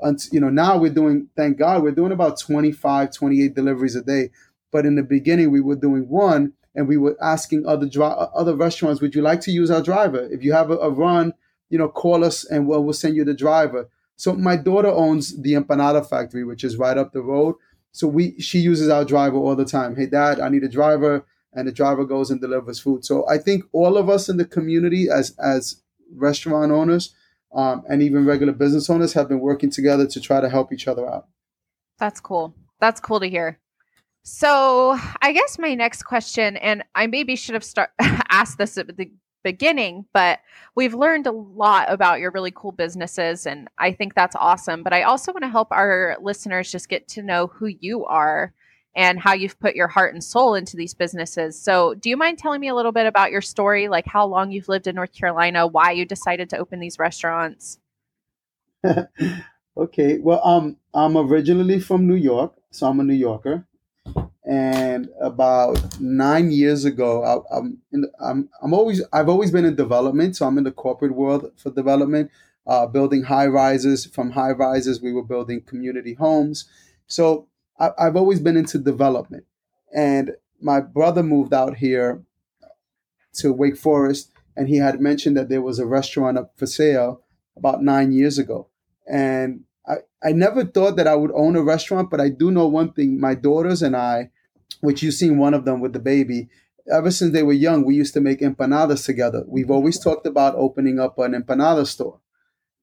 And, 0.01 0.19
you 0.33 0.41
know, 0.41 0.51
now 0.51 0.77
we're 0.79 0.93
doing, 0.93 1.29
thank 1.37 1.59
God, 1.59 1.83
we're 1.83 1.93
doing 1.93 2.13
about 2.13 2.39
25, 2.39 3.13
28 3.13 3.55
deliveries 3.55 3.97
a 3.97 4.03
day. 4.03 4.31
But 4.71 4.87
in 4.87 4.97
the 4.97 5.03
beginning, 5.03 5.51
we 5.51 5.61
were 5.61 5.77
doing 5.77 6.09
one 6.09 6.55
and 6.75 6.89
we 6.89 6.97
were 6.97 7.17
asking 7.23 7.67
other 7.67 7.87
dri- 7.87 8.05
other 8.35 8.57
restaurants, 8.57 9.01
would 9.01 9.15
you 9.15 9.23
like 9.23 9.41
to 9.43 9.51
use 9.51 9.71
our 9.71 9.83
driver? 9.83 10.27
If 10.31 10.43
you 10.43 10.53
have 10.53 10.71
a, 10.71 10.79
a 10.79 10.91
run, 10.91 11.35
you 11.69 11.79
know, 11.79 11.89
call 11.89 12.25
us 12.25 12.45
and 12.45 12.67
we'll, 12.67 12.83
we'll 12.83 12.95
send 12.95 13.17
you 13.17 13.25
the 13.25 13.35
driver. 13.35 13.89
So 14.17 14.35
my 14.35 14.57
daughter 14.57 14.89
owns 14.89 15.41
the 15.41 15.53
empanada 15.55 16.09
factory, 16.09 16.45
which 16.45 16.65
is 16.65 16.77
right 16.77 16.97
up 16.97 17.13
the 17.13 17.23
road. 17.23 17.57
So 17.93 18.07
we 18.07 18.41
she 18.41 18.59
uses 18.59 18.89
our 18.89 19.05
driver 19.05 19.37
all 19.37 19.55
the 19.55 19.65
time. 19.65 19.97
Hey 19.97 20.07
dad, 20.07 20.41
I 20.41 20.49
need 20.49 20.65
a 20.65 20.69
driver, 20.69 21.27
and 21.55 21.69
the 21.69 21.73
driver 21.73 22.05
goes 22.05 22.31
and 22.31 22.41
delivers 22.41 22.81
food. 22.81 23.05
So 23.05 23.29
I 23.29 23.39
think 23.39 23.65
all 23.73 23.97
of 23.97 24.09
us 24.09 24.29
in 24.29 24.37
the 24.37 24.45
community 24.45 25.09
as 25.11 25.37
as 25.39 25.83
restaurant 26.15 26.73
owners 26.73 27.15
um, 27.55 27.85
and 27.89 28.03
even 28.03 28.25
regular 28.25 28.53
business 28.53 28.89
owners 28.89 29.13
have 29.13 29.29
been 29.29 29.41
working 29.41 29.71
together 29.71 30.07
to 30.07 30.21
try 30.21 30.41
to 30.41 30.49
help 30.49 30.73
each 30.73 30.89
other 30.89 31.09
out. 31.09 31.27
That's 31.99 32.21
cool. 32.21 32.55
That's 32.81 33.01
cool 33.01 33.21
to 33.21 33.29
hear. 33.29 33.59
So 34.25 34.99
I 35.21 35.33
guess 35.33 35.59
my 35.59 35.75
next 35.75 36.05
question, 36.05 36.57
and 36.57 36.85
I 36.95 37.07
maybe 37.07 37.37
should 37.37 37.55
have 37.55 37.65
start 37.65 37.91
asked 38.31 38.59
this 38.59 38.79
at 38.79 38.87
the 38.97 39.11
beginning, 39.43 40.07
but 40.13 40.39
we've 40.77 40.95
learned 40.95 41.27
a 41.27 41.33
lot 41.33 41.91
about 41.91 42.21
your 42.21 42.31
really 42.31 42.53
cool 42.55 42.73
businesses, 42.73 43.47
and 43.47 43.69
I 43.79 43.93
think 43.93 44.15
that's 44.15 44.37
awesome. 44.37 44.85
But 44.85 44.93
I 44.93 45.03
also 45.03 45.33
want 45.33 45.43
to 45.43 45.49
help 45.49 45.69
our 45.73 46.17
listeners 46.21 46.71
just 46.71 46.89
get 46.89 47.09
to 47.09 47.23
know 47.23 47.49
who 47.49 47.67
you 47.67 48.05
are 48.07 48.55
and 48.95 49.19
how 49.19 49.33
you've 49.33 49.59
put 49.59 49.75
your 49.75 49.89
heart 49.89 50.13
and 50.13 50.23
soul 50.23 50.55
into 50.55 50.77
these 50.77 50.95
businesses. 50.95 51.61
So, 51.61 51.95
do 51.95 52.11
you 52.11 52.17
mind 52.17 52.39
telling 52.39 52.61
me 52.61 52.69
a 52.69 52.75
little 52.75 52.93
bit 52.93 53.07
about 53.07 53.31
your 53.31 53.41
story, 53.41 53.89
like 53.89 54.07
how 54.07 54.27
long 54.27 54.51
you've 54.51 54.69
lived 54.69 54.87
in 54.87 54.95
North 54.95 55.13
Carolina, 55.13 55.67
why 55.67 55.93
you 55.93 56.05
decided 56.05 56.51
to 56.51 56.59
open 56.59 56.81
these 56.81 56.99
restaurants? 56.99 57.79
okay, 59.77 60.19
well, 60.19 60.41
um, 60.45 60.77
I'm 60.93 61.17
originally 61.17 61.81
from 61.81 62.07
New 62.07 62.17
York, 62.17 62.55
so 62.71 62.87
I'm 62.89 63.01
a 63.01 63.05
New 63.05 63.15
Yorker 63.15 63.67
and 64.45 65.09
about 65.21 66.01
nine 66.01 66.51
years 66.51 66.85
ago, 66.85 67.23
I, 67.23 67.57
am 67.57 67.79
I'm, 67.93 68.05
I'm 68.21 68.49
I'm 68.63 68.75
always 68.75 69.03
I've 69.13 69.29
always 69.29 69.53
been 69.53 69.65
in 69.65 69.77
development, 69.77 70.37
so 70.37 70.47
I'm 70.47 70.59
in 70.59 70.65
the 70.65 70.73
corporate 70.73 71.15
world 71.15 71.53
for 71.57 71.71
development, 71.71 72.31
uh, 72.67 72.87
building 72.87 73.23
high 73.23 73.47
rises. 73.47 74.05
From 74.07 74.33
high 74.33 74.51
rises, 74.51 75.01
we 75.01 75.13
were 75.13 75.23
building 75.23 75.61
community 75.61 76.15
homes. 76.15 76.65
So 77.07 77.47
I, 77.79 77.91
I've 77.99 78.17
always 78.17 78.41
been 78.41 78.57
into 78.57 78.79
development, 78.79 79.45
and 79.95 80.33
my 80.61 80.81
brother 80.81 81.23
moved 81.23 81.53
out 81.53 81.77
here 81.77 82.23
to 83.35 83.53
Wake 83.53 83.77
Forest, 83.77 84.31
and 84.57 84.69
he 84.69 84.77
had 84.77 85.01
mentioned 85.01 85.37
that 85.37 85.49
there 85.49 85.63
was 85.63 85.79
a 85.79 85.87
restaurant 85.87 86.39
up 86.39 86.53
for 86.57 86.67
sale 86.67 87.23
about 87.57 87.83
nine 87.83 88.13
years 88.13 88.39
ago, 88.39 88.69
and 89.07 89.65
I, 89.87 89.97
I 90.23 90.33
never 90.33 90.65
thought 90.65 90.97
that 90.97 91.09
I 91.09 91.17
would 91.17 91.33
own 91.35 91.57
a 91.57 91.63
restaurant, 91.63 92.11
but 92.11 92.21
I 92.21 92.29
do 92.29 92.51
know 92.51 92.69
one 92.69 92.93
thing. 92.93 93.19
My 93.19 93.35
daughters 93.35 93.83
and 93.83 93.97
I, 93.97 94.31
which 94.81 95.03
you've 95.03 95.15
seen 95.15 95.39
one 95.39 95.55
of 95.55 95.65
them 95.65 95.81
with 95.81 95.93
the 95.93 95.99
baby, 95.99 96.49
ever 96.93 97.11
since 97.11 97.33
they 97.33 97.43
were 97.43 97.53
young, 97.53 97.85
we 97.85 97.95
used 97.95 98.15
to 98.15 98.21
make 98.21 98.41
empanadas 98.41 99.05
together. 99.05 99.45
We've 99.47 99.71
always 99.71 99.99
talked 99.99 100.27
about 100.27 100.55
opening 100.57 100.99
up 101.01 101.19
an 101.19 101.33
empanada 101.33 101.87
store. 101.87 102.21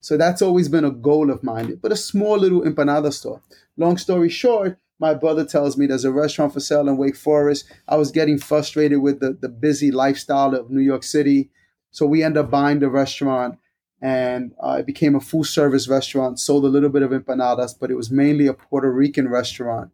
So 0.01 0.17
that's 0.17 0.41
always 0.41 0.69
been 0.69 0.85
a 0.85 0.91
goal 0.91 1.29
of 1.29 1.43
mine, 1.43 1.77
but 1.81 1.91
a 1.91 1.97
small 1.97 2.37
little 2.37 2.61
empanada 2.61 3.11
store. 3.11 3.41
Long 3.77 3.97
story 3.97 4.29
short, 4.29 4.77
my 4.99 5.13
brother 5.13 5.45
tells 5.45 5.77
me 5.77 5.85
there's 5.85 6.05
a 6.05 6.11
restaurant 6.11 6.53
for 6.53 6.59
sale 6.59 6.87
in 6.87 6.97
Wake 6.97 7.15
Forest. 7.15 7.65
I 7.87 7.97
was 7.97 8.11
getting 8.11 8.37
frustrated 8.37 8.99
with 9.01 9.19
the, 9.19 9.33
the 9.33 9.49
busy 9.49 9.91
lifestyle 9.91 10.55
of 10.55 10.69
New 10.69 10.81
York 10.81 11.03
City. 11.03 11.49
So 11.91 12.05
we 12.05 12.23
end 12.23 12.37
up 12.37 12.49
buying 12.49 12.79
the 12.79 12.89
restaurant 12.89 13.57
and 14.01 14.53
uh, 14.61 14.77
it 14.79 14.85
became 14.85 15.15
a 15.15 15.19
full 15.19 15.43
service 15.43 15.87
restaurant. 15.87 16.39
Sold 16.39 16.65
a 16.65 16.69
little 16.69 16.89
bit 16.89 17.01
of 17.01 17.11
empanadas, 17.11 17.73
but 17.79 17.91
it 17.91 17.95
was 17.95 18.11
mainly 18.11 18.47
a 18.47 18.53
Puerto 18.53 18.91
Rican 18.91 19.27
restaurant. 19.27 19.91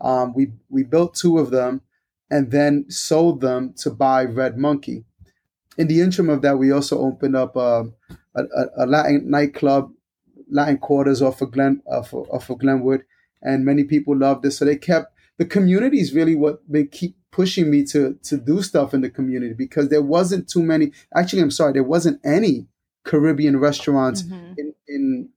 Um, 0.00 0.32
we 0.34 0.52
we 0.68 0.84
built 0.84 1.14
two 1.14 1.38
of 1.38 1.50
them, 1.50 1.82
and 2.30 2.50
then 2.50 2.88
sold 2.88 3.40
them 3.40 3.74
to 3.78 3.90
buy 3.90 4.24
Red 4.24 4.56
Monkey. 4.56 5.04
In 5.76 5.88
the 5.88 6.00
interim 6.00 6.28
of 6.30 6.42
that, 6.42 6.58
we 6.58 6.70
also 6.70 6.98
opened 6.98 7.36
up 7.36 7.56
um, 7.56 7.94
a, 8.38 8.60
a, 8.60 8.84
a, 8.84 8.86
Latin 8.86 9.30
nightclub, 9.30 9.92
Latin 10.50 10.78
quarters 10.78 11.22
off 11.22 11.40
of 11.42 11.50
Glen 11.50 11.82
off 11.86 12.12
of, 12.12 12.28
off 12.30 12.50
of 12.50 12.58
Glenwood, 12.58 13.04
and 13.42 13.64
many 13.64 13.84
people 13.84 14.16
loved 14.16 14.44
it. 14.44 14.52
So 14.52 14.64
they 14.64 14.76
kept 14.76 15.12
the 15.38 15.46
community 15.46 16.00
is 16.00 16.14
really 16.14 16.34
what 16.34 16.60
they 16.68 16.84
keep 16.84 17.16
pushing 17.30 17.70
me 17.70 17.84
to 17.84 18.18
to 18.24 18.36
do 18.36 18.62
stuff 18.62 18.94
in 18.94 19.00
the 19.00 19.10
community 19.10 19.54
because 19.54 19.88
there 19.88 20.02
wasn't 20.02 20.48
too 20.48 20.62
many. 20.62 20.92
Actually, 21.14 21.42
I'm 21.42 21.50
sorry, 21.50 21.72
there 21.72 21.82
wasn't 21.82 22.20
any 22.24 22.66
Caribbean 23.04 23.58
restaurants 23.58 24.22
mm-hmm. 24.22 24.54
in, 24.58 24.74
in 24.88 25.28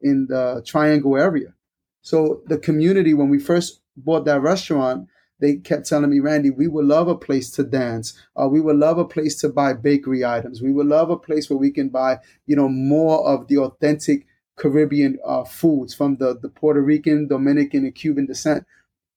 in 0.00 0.26
the 0.28 0.62
Triangle 0.66 1.16
area. 1.16 1.54
So 2.02 2.42
the 2.46 2.58
community, 2.58 3.14
when 3.14 3.28
we 3.28 3.38
first 3.38 3.80
bought 3.96 4.24
that 4.24 4.40
restaurant, 4.40 5.08
they 5.40 5.56
kept 5.56 5.88
telling 5.88 6.10
me, 6.10 6.20
Randy, 6.20 6.50
we 6.50 6.68
would 6.68 6.84
love 6.84 7.08
a 7.08 7.16
place 7.16 7.50
to 7.52 7.64
dance. 7.64 8.12
Uh, 8.36 8.48
we 8.48 8.60
would 8.60 8.76
love 8.76 8.98
a 8.98 9.04
place 9.04 9.40
to 9.40 9.48
buy 9.48 9.72
bakery 9.72 10.24
items. 10.24 10.62
We 10.62 10.72
would 10.72 10.86
love 10.86 11.10
a 11.10 11.16
place 11.16 11.48
where 11.48 11.58
we 11.58 11.70
can 11.70 11.88
buy, 11.88 12.18
you 12.46 12.56
know, 12.56 12.68
more 12.68 13.26
of 13.26 13.48
the 13.48 13.58
authentic 13.58 14.26
Caribbean 14.56 15.18
uh, 15.24 15.44
foods 15.44 15.94
from 15.94 16.16
the, 16.16 16.38
the 16.38 16.48
Puerto 16.48 16.82
Rican, 16.82 17.26
Dominican, 17.26 17.84
and 17.84 17.94
Cuban 17.94 18.26
descent. 18.26 18.66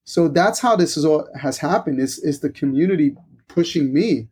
So 0.06 0.28
that's 0.28 0.60
how 0.60 0.76
this 0.76 0.98
is 0.98 1.06
all 1.06 1.28
has 1.40 1.58
happened. 1.58 2.00
Is 2.00 2.20
is 2.20 2.40
the 2.40 2.50
community 2.50 3.16
pushing 3.48 3.94
me 3.94 4.28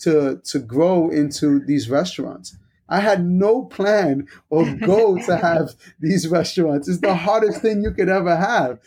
to 0.00 0.40
to 0.44 0.58
grow 0.58 1.10
into 1.10 1.60
these 1.60 1.90
restaurants. 1.90 2.56
I 2.88 3.00
had 3.00 3.24
no 3.24 3.64
plan 3.64 4.26
or 4.50 4.70
goal 4.74 5.18
to 5.24 5.36
have 5.48 5.74
these 5.98 6.28
restaurants. 6.28 6.88
It's 6.88 7.00
the 7.00 7.14
hardest 7.14 7.62
thing 7.62 7.82
you 7.82 7.92
could 7.92 8.08
ever 8.08 8.36
have, 8.36 8.80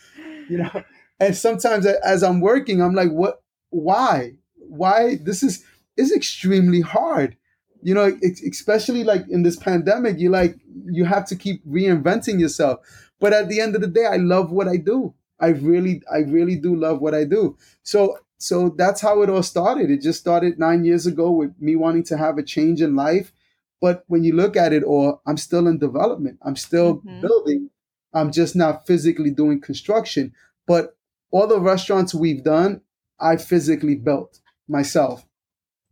you 0.48 0.58
know. 0.58 0.84
And 1.18 1.36
sometimes 1.36 1.86
as 1.86 2.22
I'm 2.22 2.40
working, 2.40 2.82
I'm 2.82 2.94
like, 2.94 3.10
what? 3.10 3.42
Why? 3.70 4.34
Why? 4.56 5.16
This 5.16 5.42
is 5.42 5.64
is 5.96 6.12
extremely 6.12 6.80
hard. 6.80 7.36
You 7.82 7.94
know, 7.94 8.18
especially 8.22 9.04
like 9.04 9.28
in 9.28 9.42
this 9.42 9.56
pandemic, 9.56 10.18
you 10.18 10.30
like 10.30 10.56
you 10.86 11.04
have 11.04 11.26
to 11.26 11.36
keep 11.36 11.64
reinventing 11.66 12.40
yourself. 12.40 12.80
But 13.20 13.32
at 13.32 13.48
the 13.48 13.60
end 13.60 13.74
of 13.74 13.80
the 13.80 13.86
day, 13.86 14.06
I 14.06 14.16
love 14.16 14.50
what 14.50 14.68
I 14.68 14.76
do. 14.76 15.14
I 15.38 15.48
really, 15.48 16.02
I 16.12 16.18
really 16.18 16.56
do 16.56 16.74
love 16.74 17.00
what 17.00 17.14
I 17.14 17.24
do. 17.24 17.56
So 17.82 18.18
so 18.38 18.74
that's 18.76 19.00
how 19.00 19.22
it 19.22 19.30
all 19.30 19.42
started. 19.42 19.90
It 19.90 20.02
just 20.02 20.20
started 20.20 20.58
nine 20.58 20.84
years 20.84 21.06
ago 21.06 21.30
with 21.30 21.52
me 21.58 21.76
wanting 21.76 22.04
to 22.04 22.18
have 22.18 22.36
a 22.36 22.42
change 22.42 22.82
in 22.82 22.94
life 22.94 23.32
but 23.80 24.04
when 24.06 24.24
you 24.24 24.34
look 24.34 24.56
at 24.56 24.72
it 24.72 24.82
or 24.86 25.20
I'm 25.26 25.36
still 25.36 25.66
in 25.66 25.78
development, 25.78 26.38
I'm 26.42 26.56
still 26.56 26.96
mm-hmm. 26.96 27.20
building. 27.20 27.70
I'm 28.14 28.32
just 28.32 28.56
not 28.56 28.86
physically 28.86 29.30
doing 29.30 29.60
construction. 29.60 30.32
But 30.66 30.95
all 31.30 31.46
the 31.46 31.60
restaurants 31.60 32.14
we've 32.14 32.44
done, 32.44 32.80
I 33.20 33.36
physically 33.36 33.94
built 33.94 34.40
myself 34.68 35.26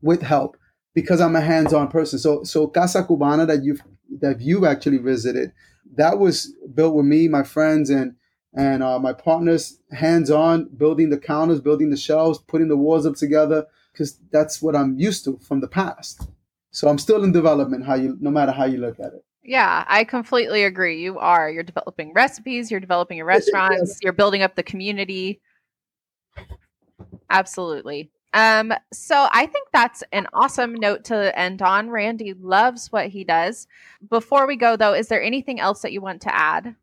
with 0.03 0.23
help 0.23 0.57
because 0.95 1.21
I'm 1.21 1.37
a 1.37 1.41
hands-on 1.41 1.89
person. 1.89 2.19
So 2.19 2.45
so 2.45 2.67
Casa 2.69 3.03
Cubana 3.05 3.47
that 3.47 3.65
you've 3.65 3.81
that 4.21 4.41
you've 4.41 4.65
actually 4.65 4.99
visited, 4.99 5.53
that 5.97 6.19
was 6.19 6.53
built 6.75 6.95
with 6.95 7.07
me, 7.07 7.29
my 7.29 7.43
friends, 7.43 7.91
and 7.91 8.15
and 8.57 8.83
uh, 8.83 8.99
my 9.01 9.13
partners, 9.13 9.81
hands-on, 9.91 10.69
building 10.77 11.11
the 11.11 11.19
counters, 11.19 11.61
building 11.61 11.91
the 11.91 11.97
shelves, 11.97 12.39
putting 12.39 12.69
the 12.69 12.77
walls 12.77 13.05
up 13.05 13.17
together, 13.17 13.67
because 13.93 14.19
that's 14.31 14.63
what 14.63 14.77
I'm 14.77 14.99
used 14.99 15.25
to 15.25 15.39
from 15.39 15.61
the 15.61 15.69
past. 15.69 16.29
So 16.71 16.89
I'm 16.89 16.99
still 16.99 17.25
in 17.25 17.33
development. 17.33 17.87
How 17.87 17.95
you, 17.95 18.17
no 18.21 18.31
matter 18.31 18.53
how 18.53 18.67
you 18.67 18.79
look 18.79 19.01
at 19.01 19.13
it. 19.15 19.25
Yeah, 19.45 19.85
I 19.87 20.05
completely 20.05 20.65
agree. 20.65 21.03
You 21.03 21.19
are. 21.19 21.51
You're 21.51 21.63
developing 21.63 22.15
recipes. 22.15 22.71
You're 22.71 22.81
developing 22.81 23.19
your 23.19 23.27
restaurants. 23.37 23.99
You're 24.03 24.15
building 24.15 24.43
up 24.43 24.55
the 24.55 24.63
community. 24.63 25.41
Absolutely. 27.31 28.11
Um, 28.33 28.73
so 28.93 29.29
I 29.33 29.47
think 29.47 29.69
that's 29.73 30.03
an 30.13 30.27
awesome 30.33 30.75
note 30.75 31.05
to 31.05 31.39
end 31.39 31.63
on. 31.63 31.91
Randy 31.91 32.35
loves 32.35 32.91
what 32.91 33.09
he 33.09 33.23
does. 33.23 33.69
Before 34.09 34.47
we 34.47 34.57
go, 34.57 34.77
though, 34.77 34.95
is 34.95 35.09
there 35.09 35.23
anything 35.23 35.61
else 35.61 35.83
that 35.83 35.93
you 35.93 36.01
want 36.01 36.23
to 36.23 36.35
add? 36.35 36.75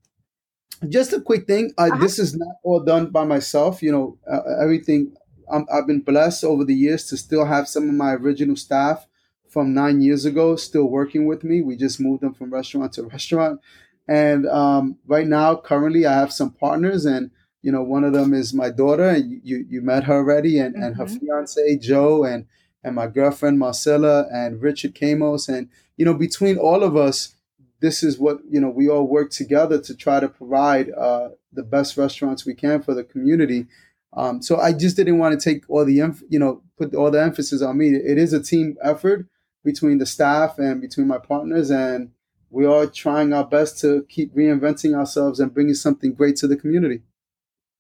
Just 0.87 1.13
a 1.13 1.19
quick 1.19 1.47
thing. 1.47 1.73
Uh, 1.77 1.89
uh-huh. 1.91 1.97
This 1.97 2.19
is 2.19 2.35
not 2.35 2.55
all 2.63 2.79
done 2.79 3.09
by 3.09 3.25
myself. 3.25 3.83
You 3.83 3.91
know, 3.91 4.17
uh, 4.31 4.61
everything. 4.61 5.13
i 5.51 5.61
I've 5.73 5.87
been 5.87 6.01
blessed 6.01 6.43
over 6.43 6.63
the 6.63 6.75
years 6.75 7.07
to 7.07 7.17
still 7.17 7.45
have 7.45 7.67
some 7.67 7.89
of 7.89 7.95
my 7.95 8.13
original 8.13 8.55
staff 8.55 9.07
from 9.51 9.73
nine 9.73 10.01
years 10.01 10.23
ago 10.23 10.55
still 10.55 10.85
working 10.85 11.25
with 11.25 11.43
me. 11.43 11.61
We 11.61 11.75
just 11.75 11.99
moved 11.99 12.21
them 12.23 12.33
from 12.33 12.53
restaurant 12.53 12.93
to 12.93 13.03
restaurant. 13.03 13.59
And 14.07 14.47
um, 14.47 14.97
right 15.05 15.27
now, 15.27 15.55
currently, 15.55 16.05
I 16.05 16.13
have 16.13 16.33
some 16.33 16.51
partners, 16.51 17.05
and 17.05 17.31
you 17.61 17.71
know, 17.71 17.83
one 17.83 18.03
of 18.03 18.13
them 18.13 18.33
is 18.33 18.53
my 18.53 18.69
daughter, 18.69 19.07
and 19.07 19.41
you 19.43 19.65
you 19.69 19.81
met 19.81 20.05
her 20.05 20.15
already, 20.15 20.57
and, 20.57 20.73
mm-hmm. 20.73 20.83
and 20.83 20.95
her 20.95 21.05
mm-hmm. 21.05 21.25
fiance 21.25 21.77
Joe, 21.77 22.23
and 22.23 22.45
and 22.83 22.95
my 22.95 23.07
girlfriend 23.07 23.59
Marcella, 23.59 24.25
and 24.31 24.61
Richard 24.61 24.95
Camos, 24.95 25.47
and 25.47 25.69
you 25.97 26.05
know, 26.05 26.13
between 26.13 26.57
all 26.57 26.83
of 26.83 26.95
us, 26.95 27.35
this 27.79 28.03
is 28.03 28.17
what 28.17 28.39
you 28.49 28.59
know. 28.59 28.69
We 28.69 28.89
all 28.89 29.07
work 29.07 29.31
together 29.31 29.79
to 29.81 29.95
try 29.95 30.19
to 30.19 30.29
provide 30.29 30.91
uh, 30.91 31.29
the 31.51 31.63
best 31.63 31.97
restaurants 31.97 32.45
we 32.45 32.55
can 32.55 32.81
for 32.81 32.93
the 32.93 33.03
community. 33.03 33.67
Um, 34.13 34.41
so 34.41 34.59
I 34.59 34.73
just 34.73 34.97
didn't 34.97 35.19
want 35.19 35.39
to 35.39 35.43
take 35.49 35.69
all 35.69 35.85
the 35.85 35.93
you 35.93 36.39
know 36.39 36.63
put 36.77 36.95
all 36.95 37.11
the 37.11 37.21
emphasis 37.21 37.61
on 37.61 37.77
me. 37.77 37.89
It 37.89 38.17
is 38.17 38.33
a 38.33 38.41
team 38.41 38.77
effort, 38.83 39.27
between 39.63 39.97
the 39.97 40.05
staff 40.05 40.57
and 40.57 40.81
between 40.81 41.07
my 41.07 41.17
partners 41.17 41.69
and 41.69 42.11
we 42.49 42.65
are 42.65 42.85
trying 42.85 43.31
our 43.31 43.45
best 43.45 43.79
to 43.79 44.05
keep 44.09 44.35
reinventing 44.35 44.93
ourselves 44.93 45.39
and 45.39 45.53
bringing 45.53 45.73
something 45.73 46.13
great 46.13 46.35
to 46.37 46.47
the 46.47 46.57
community. 46.57 47.01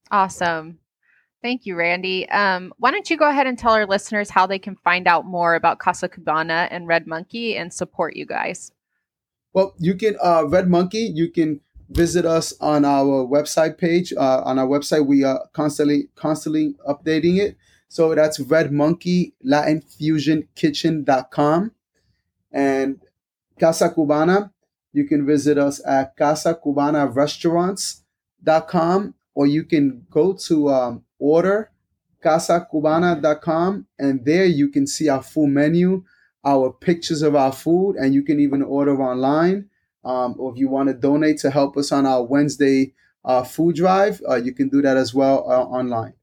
Awesome. 0.09 0.79
Thank 1.41 1.65
you, 1.65 1.75
Randy. 1.75 2.29
Um, 2.29 2.73
why 2.77 2.91
don't 2.91 3.09
you 3.09 3.17
go 3.17 3.27
ahead 3.27 3.47
and 3.47 3.57
tell 3.57 3.73
our 3.73 3.85
listeners 3.85 4.29
how 4.29 4.45
they 4.45 4.59
can 4.59 4.75
find 4.75 5.07
out 5.07 5.25
more 5.25 5.55
about 5.55 5.79
Casa 5.79 6.07
Cubana 6.07 6.67
and 6.71 6.87
Red 6.87 7.07
Monkey 7.07 7.57
and 7.57 7.73
support 7.73 8.15
you 8.15 8.25
guys? 8.25 8.71
Well, 9.53 9.73
you 9.77 9.95
can, 9.95 10.15
uh, 10.23 10.45
Red 10.47 10.69
Monkey, 10.69 11.11
you 11.13 11.29
can 11.31 11.59
visit 11.89 12.25
us 12.25 12.53
on 12.61 12.85
our 12.85 13.25
website 13.25 13.77
page. 13.77 14.13
Uh, 14.13 14.41
on 14.45 14.59
our 14.59 14.67
website, 14.67 15.05
we 15.05 15.23
are 15.23 15.47
constantly, 15.51 16.09
constantly 16.15 16.75
updating 16.87 17.37
it. 17.37 17.57
So 17.91 18.15
that's 18.15 18.39
Red 18.39 18.71
Monkey 18.71 19.33
Latin 19.43 19.81
Fusion. 19.81 20.47
And 22.53 23.01
Casa 23.59 23.89
Cubana, 23.89 24.49
you 24.93 25.03
can 25.03 25.25
visit 25.25 25.57
us 25.57 25.81
at 25.85 26.15
Casa 26.15 26.55
Cubana 26.55 27.13
Restaurants.com 27.13 29.13
or 29.35 29.45
you 29.45 29.65
can 29.65 30.05
go 30.09 30.31
to 30.31 30.69
um, 30.69 31.03
order 31.19 31.69
casacubana.com 32.23 33.85
and 33.99 34.23
there 34.23 34.45
you 34.45 34.69
can 34.69 34.87
see 34.87 35.09
our 35.09 35.21
full 35.21 35.47
menu, 35.47 36.05
our 36.45 36.71
pictures 36.71 37.21
of 37.21 37.35
our 37.35 37.51
food, 37.51 37.97
and 37.97 38.13
you 38.13 38.23
can 38.23 38.39
even 38.39 38.61
order 38.61 39.01
online. 39.01 39.69
Um, 40.05 40.35
or 40.39 40.53
if 40.53 40.57
you 40.57 40.69
want 40.69 40.87
to 40.87 40.93
donate 40.93 41.39
to 41.39 41.51
help 41.51 41.75
us 41.75 41.91
on 41.91 42.05
our 42.05 42.23
Wednesday 42.23 42.93
uh, 43.25 43.43
food 43.43 43.75
drive, 43.75 44.21
uh, 44.29 44.35
you 44.35 44.53
can 44.53 44.69
do 44.69 44.81
that 44.81 44.95
as 44.95 45.13
well 45.13 45.43
uh, 45.45 45.63
online. 45.63 46.13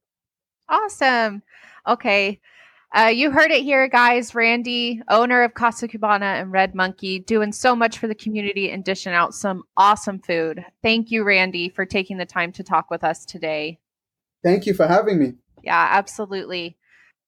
Awesome. 0.68 1.42
Okay. 1.86 2.40
Uh, 2.94 3.12
you 3.14 3.30
heard 3.30 3.50
it 3.50 3.62
here, 3.62 3.86
guys. 3.86 4.34
Randy, 4.34 5.02
owner 5.08 5.42
of 5.42 5.52
Casa 5.52 5.86
Cubana 5.86 6.40
and 6.40 6.50
Red 6.50 6.74
Monkey, 6.74 7.18
doing 7.18 7.52
so 7.52 7.76
much 7.76 7.98
for 7.98 8.06
the 8.06 8.14
community 8.14 8.70
and 8.70 8.82
dishing 8.82 9.12
out 9.12 9.34
some 9.34 9.64
awesome 9.76 10.20
food. 10.20 10.64
Thank 10.82 11.10
you, 11.10 11.22
Randy, 11.22 11.68
for 11.68 11.84
taking 11.84 12.16
the 12.16 12.24
time 12.24 12.50
to 12.52 12.62
talk 12.62 12.90
with 12.90 13.04
us 13.04 13.26
today. 13.26 13.78
Thank 14.42 14.64
you 14.64 14.72
for 14.72 14.86
having 14.86 15.18
me. 15.18 15.34
Yeah, 15.62 15.88
absolutely. 15.90 16.78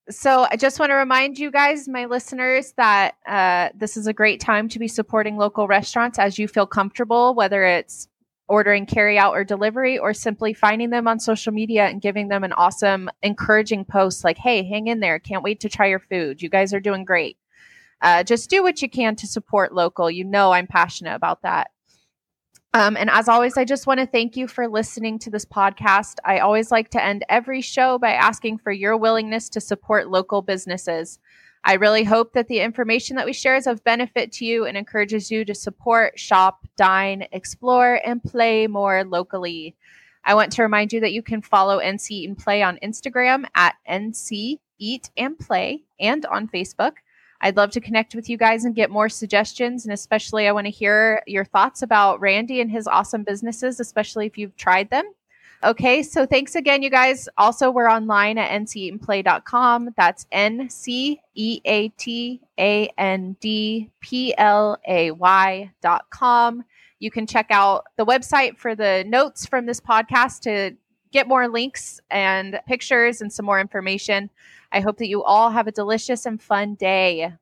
So 0.09 0.47
I 0.51 0.57
just 0.57 0.81
want 0.81 0.91
to 0.91 0.95
remind 0.95 1.39
you 1.39 1.51
guys, 1.51 1.87
my 1.87 2.07
listeners, 2.07 2.73
that 2.79 3.17
uh, 3.27 3.69
this 3.77 3.97
is 3.97 4.07
a 4.07 4.13
great 4.13 4.41
time 4.41 4.69
to 4.71 4.79
be 4.79 4.89
supporting 4.89 5.37
local 5.37 5.69
restaurants 5.69 6.19
as 6.19 6.39
you 6.39 6.49
feel 6.49 6.67
comfortable, 6.67 7.35
whether 7.35 7.65
it's 7.65 8.09
ordering 8.51 8.85
carry 8.85 9.17
out 9.17 9.33
or 9.33 9.45
delivery 9.45 9.97
or 9.97 10.13
simply 10.13 10.53
finding 10.53 10.91
them 10.91 11.07
on 11.07 11.21
social 11.21 11.53
media 11.53 11.87
and 11.87 12.03
giving 12.03 12.27
them 12.27 12.43
an 12.43 12.53
awesome 12.55 13.09
encouraging 13.23 13.85
post 13.85 14.25
like 14.25 14.37
hey 14.37 14.65
hang 14.65 14.89
in 14.89 14.99
there. 14.99 15.21
Can't 15.21 15.45
wait 15.45 15.61
to 15.61 15.69
try 15.69 15.87
your 15.87 16.01
food. 16.01 16.43
You 16.43 16.51
guys 16.51 16.75
are 16.75 16.81
doing 16.81 17.05
great. 17.05 17.39
Uh, 18.03 18.25
just 18.25 18.51
do 18.51 18.63
what 18.63 18.83
you 18.83 18.91
can 18.91 19.15
to 19.15 19.27
support 19.27 19.73
local. 19.73 20.11
You 20.11 20.25
know 20.25 20.51
i'm 20.51 20.67
passionate 20.67 21.15
about 21.15 21.43
that. 21.43 21.71
Um, 22.75 22.97
and 22.97 23.09
as 23.09 23.29
always 23.29 23.57
i 23.57 23.65
just 23.65 23.87
want 23.87 24.01
to 24.01 24.07
thank 24.07 24.37
you 24.37 24.49
for 24.49 24.67
listening 24.67 25.21
to 25.21 25.31
this 25.31 25.45
podcast. 25.45 26.17
I 26.25 26.41
always 26.41 26.73
like 26.73 26.91
to 26.91 27.03
end 27.03 27.25
every 27.29 27.61
show 27.61 27.99
by 27.99 28.13
asking 28.13 28.59
for 28.59 28.73
your 28.73 28.97
willingness 28.97 29.49
to 29.51 29.61
support 29.61 30.11
local 30.11 30.43
businesses 30.43 31.21
I 31.63 31.75
really 31.75 32.05
hope 32.05 32.33
that 32.33 32.49
the 32.49 32.61
information 32.61 33.17
that 33.17 33.27
we 33.27 33.35
share 33.35 33.55
is 33.55 33.67
of 33.67 33.85
benefit 33.85 34.33
to 34.33 34.47
you 34.47 34.65
and 34.65 34.77
encourages 34.77 35.31
you 35.31 35.45
to 35.45 35.55
support, 35.55 36.19
shop, 36.19 36.67
dine, 36.77 37.27
explore, 37.33 38.01
and 38.05 38.23
play 38.23 38.67
more 38.67 39.05
locally. 39.05 39.77
I 40.25 40.35
want 40.35 40.53
to 40.53 40.63
remind 40.63 40.93
you 40.93 41.01
that 41.01 41.13
you 41.13 41.23
can 41.23 41.43
follow 41.43 41.79
NC 41.79 42.11
Eat 42.11 42.29
and 42.29 42.39
Play 42.39 42.63
on 42.63 42.79
Instagram 42.83 43.45
at 43.55 43.77
NC 43.89 44.59
Eat 44.79 45.11
and 45.17 45.39
Play 45.39 45.83
and 45.99 46.25
on 46.27 46.49
Facebook. 46.49 46.93
I'd 47.43 47.57
love 47.57 47.71
to 47.73 47.81
connect 47.81 48.15
with 48.15 48.29
you 48.29 48.37
guys 48.37 48.65
and 48.65 48.75
get 48.75 48.91
more 48.91 49.09
suggestions. 49.09 49.85
And 49.85 49.93
especially, 49.93 50.47
I 50.47 50.53
want 50.53 50.67
to 50.67 50.71
hear 50.71 51.23
your 51.27 51.45
thoughts 51.45 51.83
about 51.83 52.21
Randy 52.21 52.61
and 52.61 52.71
his 52.71 52.87
awesome 52.87 53.23
businesses, 53.23 53.81
especially 53.81 54.27
if 54.27 54.37
you've 54.37 54.57
tried 54.57 54.91
them. 54.91 55.11
Okay, 55.63 56.03
so 56.03 56.25
thanks 56.25 56.55
again, 56.55 56.83
you 56.83 56.89
guys. 56.89 57.29
Also, 57.37 57.71
we're 57.71 57.91
online 57.91 58.39
at 58.39 58.51
nceatandplay.com. 58.63 59.91
That's 59.95 60.27
N 60.33 60.71
C 60.71 61.21
E 61.35 61.61
A 61.67 61.89
T 61.91 62.41
A 62.59 62.91
N 62.97 63.37
D 63.41 63.91
P 64.01 64.35
L 64.39 64.79
A 64.89 65.11
Y.com. 65.11 66.65
You 66.99 67.11
can 67.11 67.27
check 67.27 67.47
out 67.51 67.85
the 67.97 68.07
website 68.07 68.57
for 68.57 68.75
the 68.75 69.05
notes 69.07 69.45
from 69.45 69.67
this 69.67 69.81
podcast 69.81 70.41
to 70.43 70.77
get 71.13 71.29
more 71.29 71.47
links 71.47 72.01
and 72.11 72.59
pictures 72.67 73.21
and 73.21 73.31
some 73.31 73.45
more 73.45 73.61
information. 73.61 74.31
I 74.73 74.81
hope 74.81 74.97
that 74.99 75.09
you 75.09 75.23
all 75.23 75.51
have 75.51 75.67
a 75.67 75.73
delicious 75.73 76.25
and 76.25 76.41
fun 76.41 76.75
day. 76.75 77.33